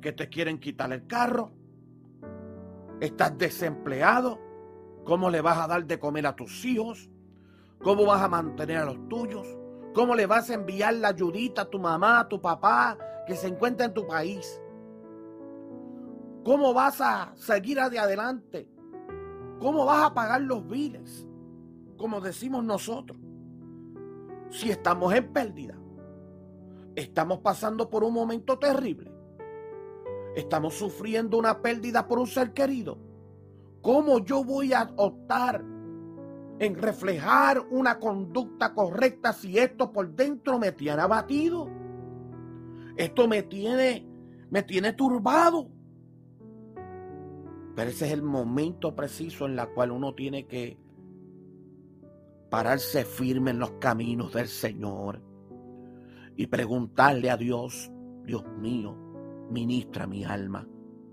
que 0.00 0.12
te 0.12 0.28
quieren 0.28 0.60
quitar 0.60 0.92
el 0.92 1.06
carro, 1.06 1.52
estás 3.00 3.36
desempleado, 3.38 4.38
¿Cómo 5.08 5.30
le 5.30 5.40
vas 5.40 5.56
a 5.56 5.66
dar 5.66 5.86
de 5.86 5.98
comer 5.98 6.26
a 6.26 6.36
tus 6.36 6.66
hijos? 6.66 7.08
¿Cómo 7.82 8.04
vas 8.04 8.20
a 8.20 8.28
mantener 8.28 8.76
a 8.76 8.84
los 8.84 9.08
tuyos? 9.08 9.48
¿Cómo 9.94 10.14
le 10.14 10.26
vas 10.26 10.50
a 10.50 10.54
enviar 10.54 10.92
la 10.96 11.08
ayudita 11.08 11.62
a 11.62 11.70
tu 11.70 11.78
mamá, 11.78 12.20
a 12.20 12.28
tu 12.28 12.42
papá 12.42 12.98
que 13.26 13.34
se 13.34 13.46
encuentra 13.46 13.86
en 13.86 13.94
tu 13.94 14.06
país? 14.06 14.60
¿Cómo 16.44 16.74
vas 16.74 17.00
a 17.00 17.32
seguir 17.36 17.80
adelante? 17.80 18.70
¿Cómo 19.58 19.86
vas 19.86 20.04
a 20.04 20.12
pagar 20.12 20.42
los 20.42 20.68
biles? 20.68 21.26
Como 21.96 22.20
decimos 22.20 22.62
nosotros. 22.62 23.18
Si 24.50 24.70
estamos 24.70 25.14
en 25.14 25.32
pérdida, 25.32 25.78
estamos 26.94 27.38
pasando 27.38 27.88
por 27.88 28.04
un 28.04 28.12
momento 28.12 28.58
terrible. 28.58 29.10
Estamos 30.38 30.74
sufriendo 30.74 31.36
una 31.36 31.60
pérdida 31.60 32.06
por 32.06 32.20
un 32.20 32.28
ser 32.28 32.52
querido. 32.52 32.96
¿Cómo 33.82 34.20
yo 34.24 34.44
voy 34.44 34.72
a 34.72 34.88
optar 34.96 35.64
en 36.60 36.76
reflejar 36.76 37.60
una 37.72 37.98
conducta 37.98 38.72
correcta 38.72 39.32
si 39.32 39.58
esto 39.58 39.90
por 39.90 40.14
dentro 40.14 40.60
me 40.60 40.70
tiene 40.70 41.02
abatido? 41.02 41.68
Esto 42.96 43.26
me 43.26 43.42
tiene, 43.42 44.06
me 44.48 44.62
tiene 44.62 44.92
turbado. 44.92 45.68
Pero 47.74 47.90
ese 47.90 48.06
es 48.06 48.12
el 48.12 48.22
momento 48.22 48.94
preciso 48.94 49.44
en 49.46 49.58
el 49.58 49.68
cual 49.70 49.90
uno 49.90 50.14
tiene 50.14 50.46
que 50.46 50.78
pararse 52.48 53.04
firme 53.04 53.50
en 53.50 53.58
los 53.58 53.72
caminos 53.72 54.32
del 54.32 54.46
Señor 54.46 55.20
y 56.36 56.46
preguntarle 56.46 57.28
a 57.28 57.36
Dios, 57.36 57.90
Dios 58.22 58.44
mío, 58.60 59.07
ministra 59.50 60.06
mi 60.06 60.24
alma, 60.24 60.66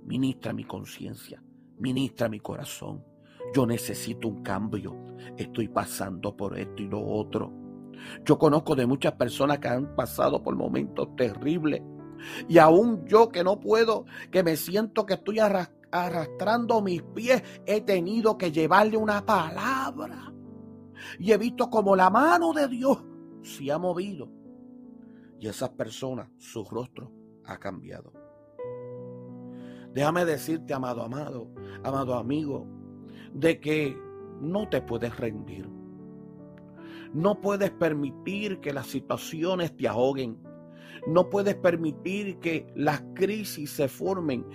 ministra 0.05 0.53
mi 0.53 0.63
conciencia 0.63 1.41
ministra 1.77 2.29
mi 2.29 2.39
corazón, 2.39 3.03
Yo 3.53 3.65
necesito 3.67 4.27
un 4.27 4.41
cambio. 4.41 4.97
Estoy 5.37 5.67
pasando 5.67 6.35
por 6.35 6.57
esto 6.57 6.81
y 6.81 6.87
lo 6.87 7.05
otro. 7.05 7.53
Yo 8.25 8.39
conozco 8.39 8.75
de 8.75 8.87
muchas 8.87 9.13
personas 9.13 9.59
que 9.59 9.67
han 9.67 9.95
pasado 9.95 10.41
por 10.41 10.55
momentos 10.55 11.15
terribles. 11.15 11.81
Y 12.49 12.57
aún 12.57 13.05
yo 13.05 13.29
que 13.29 13.43
no 13.43 13.59
puedo, 13.59 14.05
que 14.31 14.43
me 14.43 14.57
siento 14.57 15.05
que 15.05 15.13
estoy 15.13 15.39
arrastrando 15.39 16.81
mis 16.81 17.03
pies, 17.03 17.43
he 17.67 17.81
tenido 17.81 18.37
que 18.37 18.51
llevarle 18.51 18.97
una 18.97 19.23
palabra. 19.23 20.33
Y 21.19 21.31
he 21.31 21.37
visto 21.37 21.69
como 21.69 21.95
la 21.95 22.09
mano 22.09 22.51
de 22.51 22.67
Dios 22.67 22.97
se 23.43 23.71
ha 23.71 23.77
movido. 23.77 24.27
Y 25.39 25.47
esas 25.47 25.69
personas, 25.69 26.29
su 26.39 26.65
rostro 26.65 27.11
ha 27.45 27.57
cambiado. 27.59 28.24
Déjame 29.95 30.25
decirte, 30.25 30.73
amado, 30.73 31.03
amado, 31.03 31.49
amado 31.81 32.15
amigo, 32.15 32.67
de 33.33 33.61
que 33.61 33.97
no 34.41 34.67
te 34.67 34.81
puedes 34.81 35.15
rendir. 35.15 35.69
No 37.13 37.39
puedes 37.39 37.71
permitir 37.71 38.59
que 38.59 38.73
las 38.73 38.87
situaciones 38.87 39.73
te 39.77 39.87
ahoguen. 39.87 40.37
No 41.07 41.29
puedes 41.29 41.55
permitir 41.55 42.39
que 42.39 42.67
las 42.75 43.05
crisis 43.13 43.71
se 43.71 43.87
formen 43.87 44.45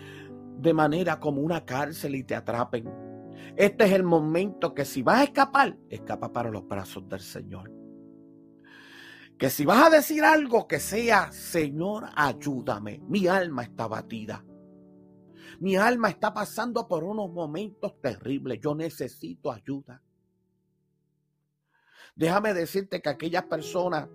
de 0.59 0.75
manera 0.75 1.19
como 1.19 1.41
una 1.41 1.65
cárcel 1.65 2.17
y 2.17 2.23
te 2.23 2.35
atrapen. 2.35 2.87
Este 3.57 3.87
es 3.87 3.93
el 3.93 4.03
momento 4.03 4.75
que 4.75 4.85
si 4.85 5.03
vas 5.03 5.21
a 5.21 5.25
escapar, 5.25 5.75
escapa 5.89 6.31
para 6.35 6.51
los 6.51 6.69
brazos 6.69 7.09
del 7.09 7.21
Señor. 7.21 7.73
Que 9.39 9.49
si 9.49 9.65
vas 9.65 9.87
a 9.87 9.91
decir 9.91 10.23
algo 10.23 10.69
que 10.69 10.81
sea, 10.81 11.33
Señor, 11.33 12.11
ayúdame. 12.15 13.01
Mi 13.09 13.27
alma 13.27 13.63
está 13.63 13.89
batida. 13.89 14.45
Mi 15.59 15.77
alma 15.77 16.09
está 16.09 16.33
pasando 16.33 16.87
por 16.87 17.05
unos 17.05 17.31
momentos 17.31 18.01
terribles. 18.01 18.61
Yo 18.61 18.75
necesito 18.75 19.51
ayuda. 19.51 20.03
Déjame 22.15 22.55
decirte 22.55 23.01
que 23.01 23.09
aquellas 23.09 23.45
personas 23.45 24.09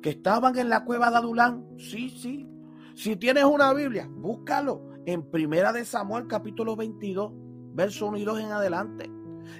que 0.00 0.10
estaban 0.10 0.56
en 0.58 0.68
la 0.68 0.84
cueva 0.84 1.10
de 1.10 1.16
Adulán, 1.16 1.66
sí, 1.78 2.10
sí. 2.10 2.48
Si 2.94 3.16
tienes 3.16 3.44
una 3.44 3.72
Biblia, 3.72 4.08
búscalo 4.10 4.90
en 5.06 5.30
Primera 5.30 5.72
de 5.72 5.84
Samuel 5.84 6.26
capítulo 6.26 6.76
22, 6.76 7.32
verso 7.74 8.06
1 8.06 8.18
y 8.18 8.24
2 8.24 8.40
en 8.40 8.52
adelante. 8.52 9.10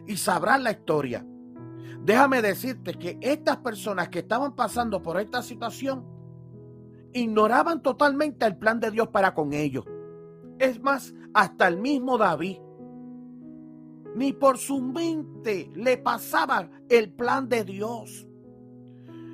Y 0.06 0.16
sabrás 0.16 0.60
la 0.60 0.72
historia. 0.72 1.26
Déjame 2.04 2.42
decirte 2.42 2.94
que 2.94 3.18
estas 3.20 3.58
personas 3.58 4.08
que 4.08 4.20
estaban 4.20 4.54
pasando 4.54 5.02
por 5.02 5.20
esta 5.20 5.42
situación 5.42 6.04
ignoraban 7.12 7.82
totalmente 7.82 8.44
el 8.46 8.56
plan 8.56 8.80
de 8.80 8.90
Dios 8.90 9.08
para 9.08 9.34
con 9.34 9.52
ellos. 9.52 9.84
Es 10.62 10.80
más, 10.80 11.12
hasta 11.34 11.66
el 11.66 11.76
mismo 11.76 12.16
David 12.16 12.58
ni 14.14 14.32
por 14.32 14.58
su 14.58 14.80
mente 14.80 15.70
le 15.74 15.96
pasaba 15.96 16.70
el 16.88 17.12
plan 17.12 17.48
de 17.48 17.64
Dios. 17.64 18.28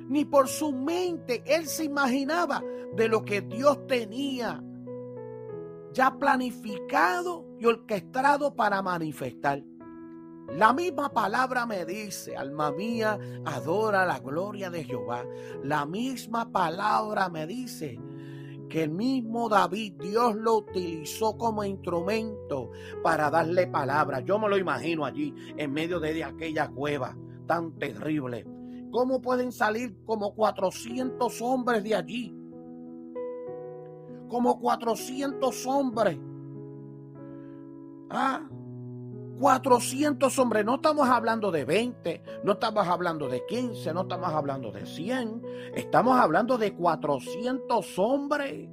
Ni 0.07 0.25
por 0.25 0.47
su 0.47 0.71
mente 0.71 1.43
él 1.45 1.67
se 1.67 1.83
imaginaba 1.83 2.63
de 2.95 3.07
lo 3.07 3.23
que 3.23 3.41
Dios 3.41 3.85
tenía 3.85 4.63
ya 5.93 6.17
planificado 6.17 7.45
y 7.59 7.65
orquestado 7.65 8.55
para 8.55 8.81
manifestar. 8.81 9.63
La 10.47 10.73
misma 10.73 11.09
palabra 11.09 11.67
me 11.67 11.85
dice, 11.85 12.35
alma 12.35 12.71
mía, 12.71 13.19
adora 13.45 14.07
la 14.07 14.19
gloria 14.19 14.71
de 14.71 14.83
Jehová. 14.83 15.23
La 15.63 15.85
misma 15.85 16.51
palabra 16.51 17.29
me 17.29 17.45
dice, 17.45 17.99
que 18.69 18.83
el 18.83 18.91
mismo 18.91 19.49
David, 19.49 19.95
Dios 19.99 20.35
lo 20.35 20.57
utilizó 20.57 21.37
como 21.37 21.63
instrumento 21.63 22.71
para 23.03 23.29
darle 23.29 23.67
palabra. 23.67 24.21
Yo 24.21 24.37
me 24.39 24.47
lo 24.47 24.57
imagino 24.57 25.05
allí, 25.05 25.33
en 25.57 25.73
medio 25.73 25.99
de 25.99 26.23
aquella 26.23 26.69
cueva 26.69 27.17
tan 27.47 27.73
terrible. 27.79 28.45
¿Cómo 28.91 29.21
pueden 29.21 29.51
salir 29.51 29.95
como 30.05 30.33
400 30.33 31.41
hombres 31.41 31.83
de 31.83 31.95
allí? 31.95 32.35
Como 34.27 34.59
400 34.59 35.65
hombres. 35.65 36.17
Ah, 38.09 38.47
400 39.39 40.37
hombres. 40.37 40.65
No 40.65 40.75
estamos 40.75 41.07
hablando 41.07 41.49
de 41.49 41.63
20, 41.63 42.21
no 42.43 42.53
estamos 42.53 42.87
hablando 42.87 43.29
de 43.29 43.45
15, 43.45 43.93
no 43.93 44.01
estamos 44.01 44.29
hablando 44.29 44.71
de 44.71 44.85
100. 44.85 45.41
Estamos 45.75 46.19
hablando 46.19 46.57
de 46.57 46.73
400 46.75 47.99
hombres. 47.99 48.69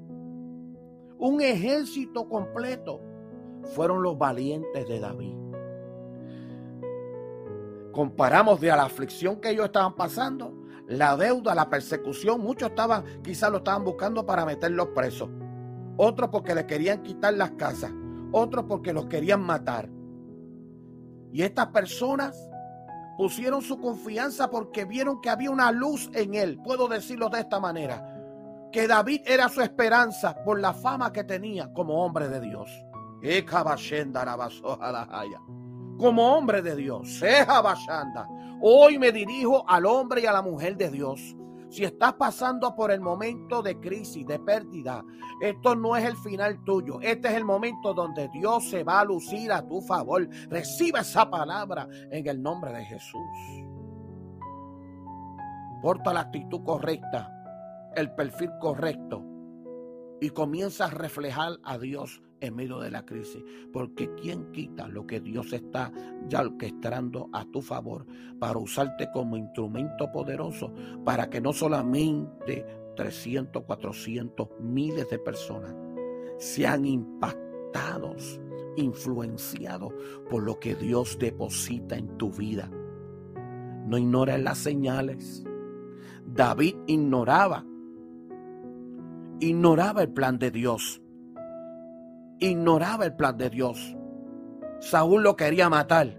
Un 1.18 1.40
ejército 1.40 2.28
completo. 2.28 3.00
Fueron 3.74 4.02
los 4.02 4.18
valientes 4.18 4.86
de 4.88 5.00
David. 5.00 5.36
Comparamos 7.92 8.60
de 8.60 8.70
a 8.70 8.76
la 8.76 8.84
aflicción 8.84 9.40
que 9.40 9.50
ellos 9.50 9.66
estaban 9.66 9.94
pasando, 9.94 10.52
la 10.86 11.16
deuda, 11.16 11.54
la 11.54 11.70
persecución. 11.70 12.40
Muchos 12.40 12.70
estaban, 12.70 13.04
quizás 13.22 13.50
lo 13.50 13.58
estaban 13.58 13.84
buscando 13.84 14.26
para 14.26 14.44
meterlos 14.44 14.88
presos. 14.88 15.30
Otros 15.96 16.28
porque 16.30 16.54
les 16.54 16.64
querían 16.64 17.02
quitar 17.02 17.34
las 17.34 17.52
casas. 17.52 17.92
Otros 18.32 18.66
porque 18.68 18.92
los 18.92 19.06
querían 19.06 19.40
matar 19.40 19.95
y 21.36 21.42
estas 21.42 21.66
personas 21.66 22.48
pusieron 23.18 23.60
su 23.60 23.78
confianza 23.78 24.48
porque 24.48 24.86
vieron 24.86 25.20
que 25.20 25.28
había 25.28 25.50
una 25.50 25.70
luz 25.70 26.08
en 26.14 26.34
él. 26.34 26.58
Puedo 26.64 26.88
decirlo 26.88 27.28
de 27.28 27.40
esta 27.40 27.60
manera. 27.60 28.10
Que 28.72 28.88
David 28.88 29.20
era 29.26 29.50
su 29.50 29.60
esperanza 29.60 30.42
por 30.46 30.58
la 30.58 30.72
fama 30.72 31.12
que 31.12 31.24
tenía 31.24 31.70
como 31.74 32.02
hombre 32.02 32.30
de 32.30 32.40
Dios. 32.40 32.70
Como 35.98 36.34
hombre 36.34 36.62
de 36.62 36.74
Dios. 36.74 37.22
Hoy 38.62 38.98
me 38.98 39.12
dirijo 39.12 39.62
al 39.68 39.84
hombre 39.84 40.22
y 40.22 40.26
a 40.26 40.32
la 40.32 40.40
mujer 40.40 40.78
de 40.78 40.88
Dios 40.88 41.36
si 41.68 41.84
estás 41.84 42.14
pasando 42.14 42.74
por 42.74 42.90
el 42.90 43.00
momento 43.00 43.62
de 43.62 43.78
crisis, 43.78 44.26
de 44.26 44.38
pérdida, 44.38 45.04
esto 45.40 45.74
no 45.74 45.96
es 45.96 46.04
el 46.04 46.16
final 46.16 46.62
tuyo. 46.64 47.00
Este 47.00 47.28
es 47.28 47.34
el 47.34 47.44
momento 47.44 47.92
donde 47.92 48.28
Dios 48.28 48.68
se 48.70 48.84
va 48.84 49.00
a 49.00 49.04
lucir 49.04 49.52
a 49.52 49.66
tu 49.66 49.80
favor. 49.80 50.28
Recibe 50.48 51.00
esa 51.00 51.28
palabra 51.28 51.88
en 52.10 52.26
el 52.26 52.42
nombre 52.42 52.72
de 52.72 52.84
Jesús. 52.84 53.20
Porta 55.82 56.12
la 56.12 56.20
actitud 56.20 56.62
correcta, 56.64 57.30
el 57.94 58.14
perfil 58.14 58.50
correcto 58.60 59.22
y 60.20 60.30
comienza 60.30 60.86
a 60.86 60.90
reflejar 60.90 61.58
a 61.62 61.78
Dios 61.78 62.22
en 62.40 62.54
medio 62.54 62.78
de 62.78 62.90
la 62.90 63.04
crisis. 63.04 63.42
Porque 63.72 64.10
¿quién 64.14 64.50
quita 64.52 64.88
lo 64.88 65.06
que 65.06 65.20
Dios 65.20 65.52
está 65.52 65.92
ya 66.28 66.40
orquestando 66.40 67.28
a 67.32 67.44
tu 67.46 67.62
favor 67.62 68.06
para 68.38 68.58
usarte 68.58 69.08
como 69.12 69.36
instrumento 69.36 70.10
poderoso 70.12 70.72
para 71.04 71.28
que 71.30 71.40
no 71.40 71.52
solamente 71.52 72.66
300, 72.96 73.64
400, 73.64 74.48
miles 74.60 75.08
de 75.10 75.18
personas 75.18 75.74
sean 76.38 76.84
impactados, 76.84 78.40
influenciados 78.76 79.92
por 80.30 80.42
lo 80.42 80.58
que 80.58 80.74
Dios 80.74 81.18
deposita 81.18 81.96
en 81.96 82.16
tu 82.18 82.30
vida? 82.30 82.70
No 83.86 83.98
ignores 83.98 84.42
las 84.42 84.58
señales. 84.58 85.44
David 86.26 86.74
ignoraba, 86.86 87.64
ignoraba 89.38 90.02
el 90.02 90.10
plan 90.10 90.38
de 90.38 90.50
Dios 90.50 91.00
ignoraba 92.38 93.06
el 93.06 93.16
plan 93.16 93.36
de 93.36 93.50
Dios. 93.50 93.96
Saúl 94.80 95.22
lo 95.22 95.36
quería 95.36 95.68
matar, 95.68 96.18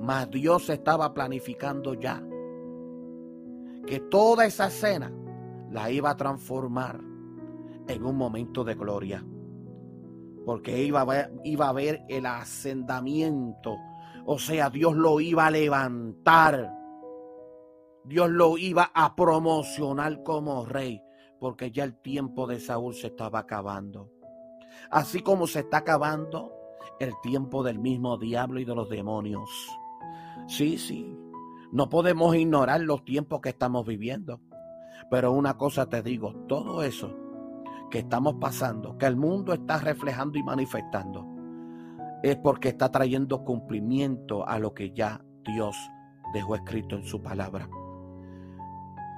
mas 0.00 0.30
Dios 0.30 0.68
estaba 0.70 1.14
planificando 1.14 1.94
ya 1.94 2.22
que 3.86 4.00
toda 4.00 4.46
esa 4.46 4.68
escena 4.68 5.12
la 5.70 5.90
iba 5.90 6.10
a 6.10 6.16
transformar 6.16 7.00
en 7.86 8.04
un 8.04 8.16
momento 8.16 8.64
de 8.64 8.74
gloria. 8.74 9.24
Porque 10.44 10.82
iba 10.82 11.02
a 11.02 11.04
ver, 11.04 11.32
iba 11.44 11.68
a 11.68 11.72
ver 11.72 12.04
el 12.08 12.26
ascendamiento. 12.26 13.76
O 14.26 14.38
sea, 14.38 14.70
Dios 14.70 14.94
lo 14.94 15.20
iba 15.20 15.46
a 15.46 15.50
levantar. 15.50 16.70
Dios 18.04 18.30
lo 18.30 18.58
iba 18.58 18.90
a 18.94 19.14
promocionar 19.14 20.22
como 20.22 20.66
rey. 20.66 21.00
Porque 21.40 21.70
ya 21.70 21.84
el 21.84 22.00
tiempo 22.00 22.46
de 22.46 22.60
Saúl 22.60 22.94
se 22.94 23.08
estaba 23.08 23.40
acabando 23.40 24.13
así 24.94 25.22
como 25.22 25.48
se 25.48 25.60
está 25.60 25.78
acabando 25.78 26.52
el 27.00 27.12
tiempo 27.20 27.64
del 27.64 27.80
mismo 27.80 28.16
diablo 28.16 28.60
y 28.60 28.64
de 28.64 28.74
los 28.76 28.88
demonios. 28.88 29.50
Sí, 30.46 30.78
sí, 30.78 31.18
no 31.72 31.88
podemos 31.88 32.36
ignorar 32.36 32.80
los 32.80 33.04
tiempos 33.04 33.40
que 33.40 33.48
estamos 33.48 33.84
viviendo. 33.84 34.40
Pero 35.10 35.32
una 35.32 35.58
cosa 35.58 35.88
te 35.88 36.00
digo, 36.00 36.32
todo 36.46 36.84
eso 36.84 37.12
que 37.90 37.98
estamos 37.98 38.36
pasando, 38.40 38.96
que 38.96 39.06
el 39.06 39.16
mundo 39.16 39.52
está 39.52 39.78
reflejando 39.78 40.38
y 40.38 40.44
manifestando, 40.44 41.26
es 42.22 42.36
porque 42.36 42.68
está 42.68 42.90
trayendo 42.90 43.44
cumplimiento 43.44 44.48
a 44.48 44.60
lo 44.60 44.74
que 44.74 44.92
ya 44.92 45.24
Dios 45.44 45.76
dejó 46.32 46.54
escrito 46.54 46.94
en 46.94 47.04
su 47.04 47.20
palabra. 47.20 47.68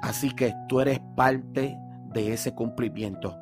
Así 0.03 0.31
que 0.31 0.55
tú 0.69 0.81
eres 0.81 1.01
parte 1.15 1.79
de 2.15 2.33
ese 2.33 2.55
cumplimiento. 2.55 3.37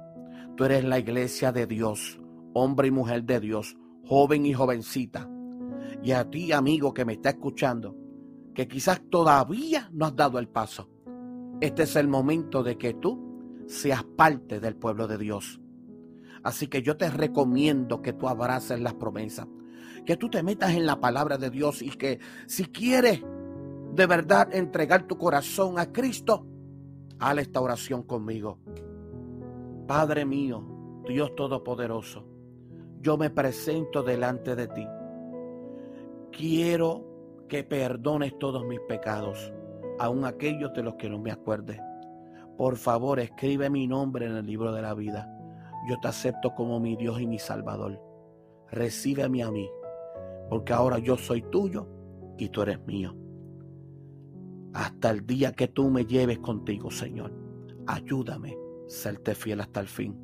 Tú 0.56 0.64
eres 0.64 0.84
la 0.84 0.98
iglesia 0.98 1.52
de 1.52 1.66
Dios, 1.66 2.20
hombre 2.54 2.88
y 2.88 2.90
mujer 2.90 3.24
de 3.24 3.40
Dios, 3.40 3.76
joven 4.06 4.46
y 4.46 4.54
jovencita. 4.54 5.28
Y 6.02 6.12
a 6.12 6.30
ti, 6.30 6.52
amigo 6.52 6.94
que 6.94 7.04
me 7.04 7.14
está 7.14 7.30
escuchando, 7.30 7.96
que 8.54 8.66
quizás 8.66 9.02
todavía 9.10 9.90
no 9.92 10.06
has 10.06 10.16
dado 10.16 10.38
el 10.38 10.48
paso. 10.48 10.88
Este 11.60 11.82
es 11.82 11.96
el 11.96 12.08
momento 12.08 12.62
de 12.62 12.78
que 12.78 12.94
tú 12.94 13.64
seas 13.66 14.04
parte 14.04 14.60
del 14.60 14.76
pueblo 14.76 15.06
de 15.06 15.18
Dios. 15.18 15.60
Así 16.42 16.68
que 16.68 16.82
yo 16.82 16.96
te 16.96 17.10
recomiendo 17.10 18.02
que 18.02 18.12
tú 18.12 18.28
abraces 18.28 18.80
las 18.80 18.94
promesas, 18.94 19.48
que 20.04 20.16
tú 20.16 20.28
te 20.28 20.42
metas 20.42 20.74
en 20.74 20.86
la 20.86 21.00
palabra 21.00 21.38
de 21.38 21.50
Dios 21.50 21.80
y 21.80 21.90
que 21.90 22.20
si 22.46 22.66
quieres 22.66 23.22
de 23.94 24.06
verdad 24.06 24.54
entregar 24.54 25.06
tu 25.06 25.16
corazón 25.16 25.78
a 25.78 25.90
Cristo, 25.92 26.46
haz 27.18 27.38
esta 27.38 27.60
oración 27.60 28.02
conmigo. 28.02 28.58
Padre 29.86 30.24
mío, 30.24 31.02
Dios 31.08 31.34
Todopoderoso, 31.34 32.26
yo 33.04 33.18
me 33.18 33.28
presento 33.28 34.02
delante 34.02 34.56
de 34.56 34.66
ti. 34.66 34.86
Quiero 36.32 37.44
que 37.48 37.62
perdones 37.62 38.38
todos 38.38 38.64
mis 38.64 38.80
pecados, 38.80 39.52
aun 39.98 40.24
aquellos 40.24 40.72
de 40.72 40.82
los 40.82 40.94
que 40.94 41.10
no 41.10 41.18
me 41.18 41.30
acuerde. 41.30 41.78
Por 42.56 42.76
favor, 42.76 43.20
escribe 43.20 43.68
mi 43.68 43.86
nombre 43.86 44.24
en 44.24 44.36
el 44.36 44.46
libro 44.46 44.72
de 44.72 44.80
la 44.80 44.94
vida. 44.94 45.30
Yo 45.86 46.00
te 46.00 46.08
acepto 46.08 46.54
como 46.54 46.80
mi 46.80 46.96
Dios 46.96 47.20
y 47.20 47.26
mi 47.26 47.38
Salvador. 47.38 48.00
Recíbeme 48.70 49.42
a 49.42 49.50
mí, 49.50 49.68
porque 50.48 50.72
ahora 50.72 50.98
yo 50.98 51.18
soy 51.18 51.42
tuyo 51.42 51.86
y 52.38 52.48
tú 52.48 52.62
eres 52.62 52.80
mío. 52.86 53.14
Hasta 54.72 55.10
el 55.10 55.26
día 55.26 55.52
que 55.52 55.68
tú 55.68 55.90
me 55.90 56.06
lleves 56.06 56.38
contigo, 56.38 56.90
Señor. 56.90 57.32
Ayúdame 57.86 58.52
a 58.52 58.88
serte 58.88 59.34
fiel 59.34 59.60
hasta 59.60 59.80
el 59.80 59.88
fin. 59.88 60.23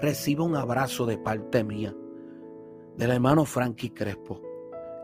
Recibe 0.00 0.42
un 0.42 0.56
abrazo 0.56 1.06
de 1.06 1.18
parte 1.18 1.64
mía, 1.64 1.94
del 2.96 3.10
hermano 3.10 3.44
Frankie 3.44 3.90
Crespo 3.90 4.50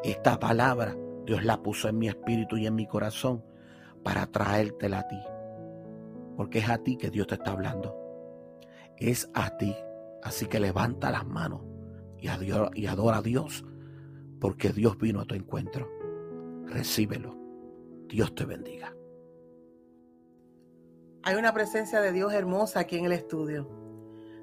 esta 0.06 0.38
palabra 0.38 0.96
Dios 1.24 1.44
la 1.44 1.60
puso 1.62 1.88
en 1.88 1.98
mi 1.98 2.06
espíritu 2.06 2.56
y 2.56 2.66
en 2.66 2.76
mi 2.76 2.86
corazón 2.86 3.44
para 4.04 4.26
traértela 4.28 5.00
a 5.00 5.08
ti. 5.08 5.20
Porque 6.36 6.60
es 6.60 6.68
a 6.70 6.78
ti 6.78 6.96
que 6.96 7.10
Dios 7.10 7.26
te 7.26 7.34
está 7.34 7.50
hablando. 7.50 7.96
Es 8.96 9.28
a 9.34 9.56
ti. 9.56 9.74
Así 10.22 10.46
que 10.46 10.60
levanta 10.60 11.10
las 11.10 11.26
manos 11.26 11.62
y, 12.18 12.28
y 12.80 12.86
adora 12.86 13.16
a 13.16 13.22
Dios. 13.22 13.64
Porque 14.40 14.70
Dios 14.70 14.96
vino 14.98 15.20
a 15.20 15.24
tu 15.24 15.34
encuentro. 15.34 15.90
Recíbelo. 16.66 17.36
Dios 18.06 18.32
te 18.36 18.44
bendiga. 18.44 18.94
Hay 21.24 21.34
una 21.34 21.52
presencia 21.52 22.00
de 22.00 22.12
Dios 22.12 22.32
hermosa 22.32 22.78
aquí 22.78 22.96
en 22.96 23.06
el 23.06 23.12
estudio. 23.12 23.68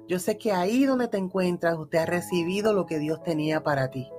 Yo 0.06 0.18
sé 0.18 0.36
que 0.36 0.52
ahí 0.52 0.84
donde 0.84 1.08
te 1.08 1.16
encuentras, 1.16 1.78
usted 1.78 1.98
ha 1.98 2.06
recibido 2.06 2.72
lo 2.72 2.86
que 2.86 2.98
Dios 2.98 3.22
tenía 3.22 3.62
para 3.62 3.90
ti 3.90 4.10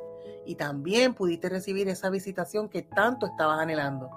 y 0.46 0.56
también 0.56 1.14
pudiste 1.14 1.50
recibir 1.50 1.90
esa 1.90 2.10
visitación 2.10 2.70
que 2.70 2.84
tanto 2.84 3.26
estabas 3.26 3.60
anhelando. 3.60 4.10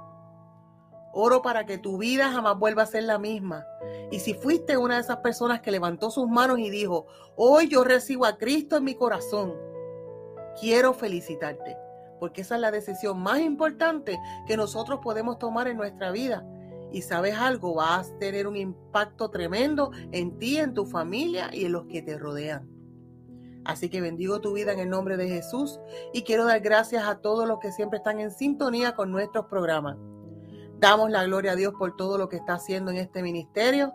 Oro 1.13 1.43
para 1.43 1.65
que 1.65 1.79
tu 1.79 1.99
vida 1.99 2.31
jamás 2.31 2.59
vuelva 2.59 2.83
a 2.83 2.87
ser 2.87 3.05
la 3.05 3.19
misma. 3.19 3.67
Y 4.11 4.21
si 4.21 4.35
fuiste 4.35 4.77
una 4.77 4.97
de 4.97 5.01
esas 5.01 5.19
personas 5.19 5.61
que 5.61 5.71
levantó 5.71 6.11
sus 6.11 6.29
manos 6.29 6.59
y 6.59 6.71
dijo, 6.71 7.07
hoy 7.35 7.69
yo 7.69 7.83
recibo 7.83 8.27
a 8.27 8.37
Cristo 8.37 8.77
en 8.77 8.85
mi 8.85 8.95
corazón, 8.95 9.55
quiero 10.61 10.93
felicitarte, 10.93 11.77
porque 12.21 12.43
esa 12.43 12.57
es 12.57 12.61
la 12.61 12.71
decisión 12.71 13.19
más 13.19 13.41
importante 13.41 14.19
que 14.47 14.57
nosotros 14.57 15.01
podemos 15.03 15.39
tomar 15.39 15.67
en 15.67 15.77
nuestra 15.77 16.11
vida. 16.11 16.47
Y 16.91 17.03
sabes 17.03 17.37
algo, 17.37 17.75
vas 17.75 18.11
a 18.11 18.19
tener 18.19 18.47
un 18.47 18.57
impacto 18.57 19.31
tremendo 19.31 19.91
en 20.13 20.39
ti, 20.39 20.59
en 20.59 20.75
tu 20.75 20.87
familia 20.87 21.51
y 21.53 21.67
en 21.67 21.73
los 21.73 21.85
que 21.87 22.03
te 22.03 22.19
rodean. 22.19 22.69
Así 23.65 23.91
que 23.91 24.01
bendigo 24.01 24.41
tu 24.41 24.55
vida 24.55 24.73
en 24.73 24.79
el 24.79 24.89
nombre 24.89 25.19
de 25.19 25.29
Jesús 25.29 25.79
y 26.15 26.23
quiero 26.23 26.47
dar 26.47 26.61
gracias 26.61 27.05
a 27.07 27.17
todos 27.21 27.47
los 27.47 27.59
que 27.59 27.71
siempre 27.71 27.99
están 27.99 28.19
en 28.19 28.31
sintonía 28.31 28.95
con 28.95 29.13
nuestros 29.13 29.47
programas. 29.47 29.99
Damos 30.81 31.11
la 31.11 31.25
gloria 31.25 31.53
a 31.53 31.57
Dios 31.57 31.75
por 31.79 31.95
todo 31.97 32.17
lo 32.17 32.29
que 32.29 32.37
está 32.37 32.55
haciendo 32.55 32.91
en 32.91 32.97
este 32.97 33.23
ministerio 33.23 33.93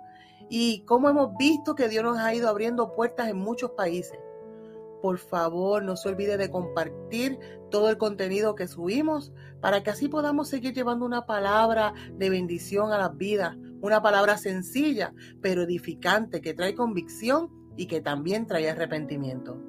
y 0.49 0.83
cómo 0.85 1.09
hemos 1.09 1.35
visto 1.37 1.73
que 1.73 1.87
Dios 1.87 2.03
nos 2.03 2.19
ha 2.19 2.35
ido 2.35 2.49
abriendo 2.49 2.93
puertas 2.93 3.29
en 3.29 3.37
muchos 3.37 3.71
países. 3.71 4.19
Por 5.03 5.17
favor, 5.17 5.83
no 5.83 5.97
se 5.97 6.07
olvide 6.07 6.37
de 6.37 6.49
compartir 6.49 7.37
todo 7.69 7.89
el 7.89 7.97
contenido 7.97 8.55
que 8.55 8.69
subimos 8.69 9.33
para 9.59 9.83
que 9.83 9.89
así 9.89 10.07
podamos 10.07 10.47
seguir 10.47 10.73
llevando 10.73 11.05
una 11.05 11.25
palabra 11.25 11.93
de 12.13 12.29
bendición 12.29 12.93
a 12.93 12.97
las 12.97 13.17
vidas, 13.17 13.57
una 13.81 14.01
palabra 14.01 14.37
sencilla 14.37 15.13
pero 15.41 15.63
edificante 15.63 16.39
que 16.39 16.53
trae 16.53 16.73
convicción 16.73 17.49
y 17.75 17.87
que 17.87 17.99
también 17.99 18.47
trae 18.47 18.69
arrepentimiento. 18.69 19.61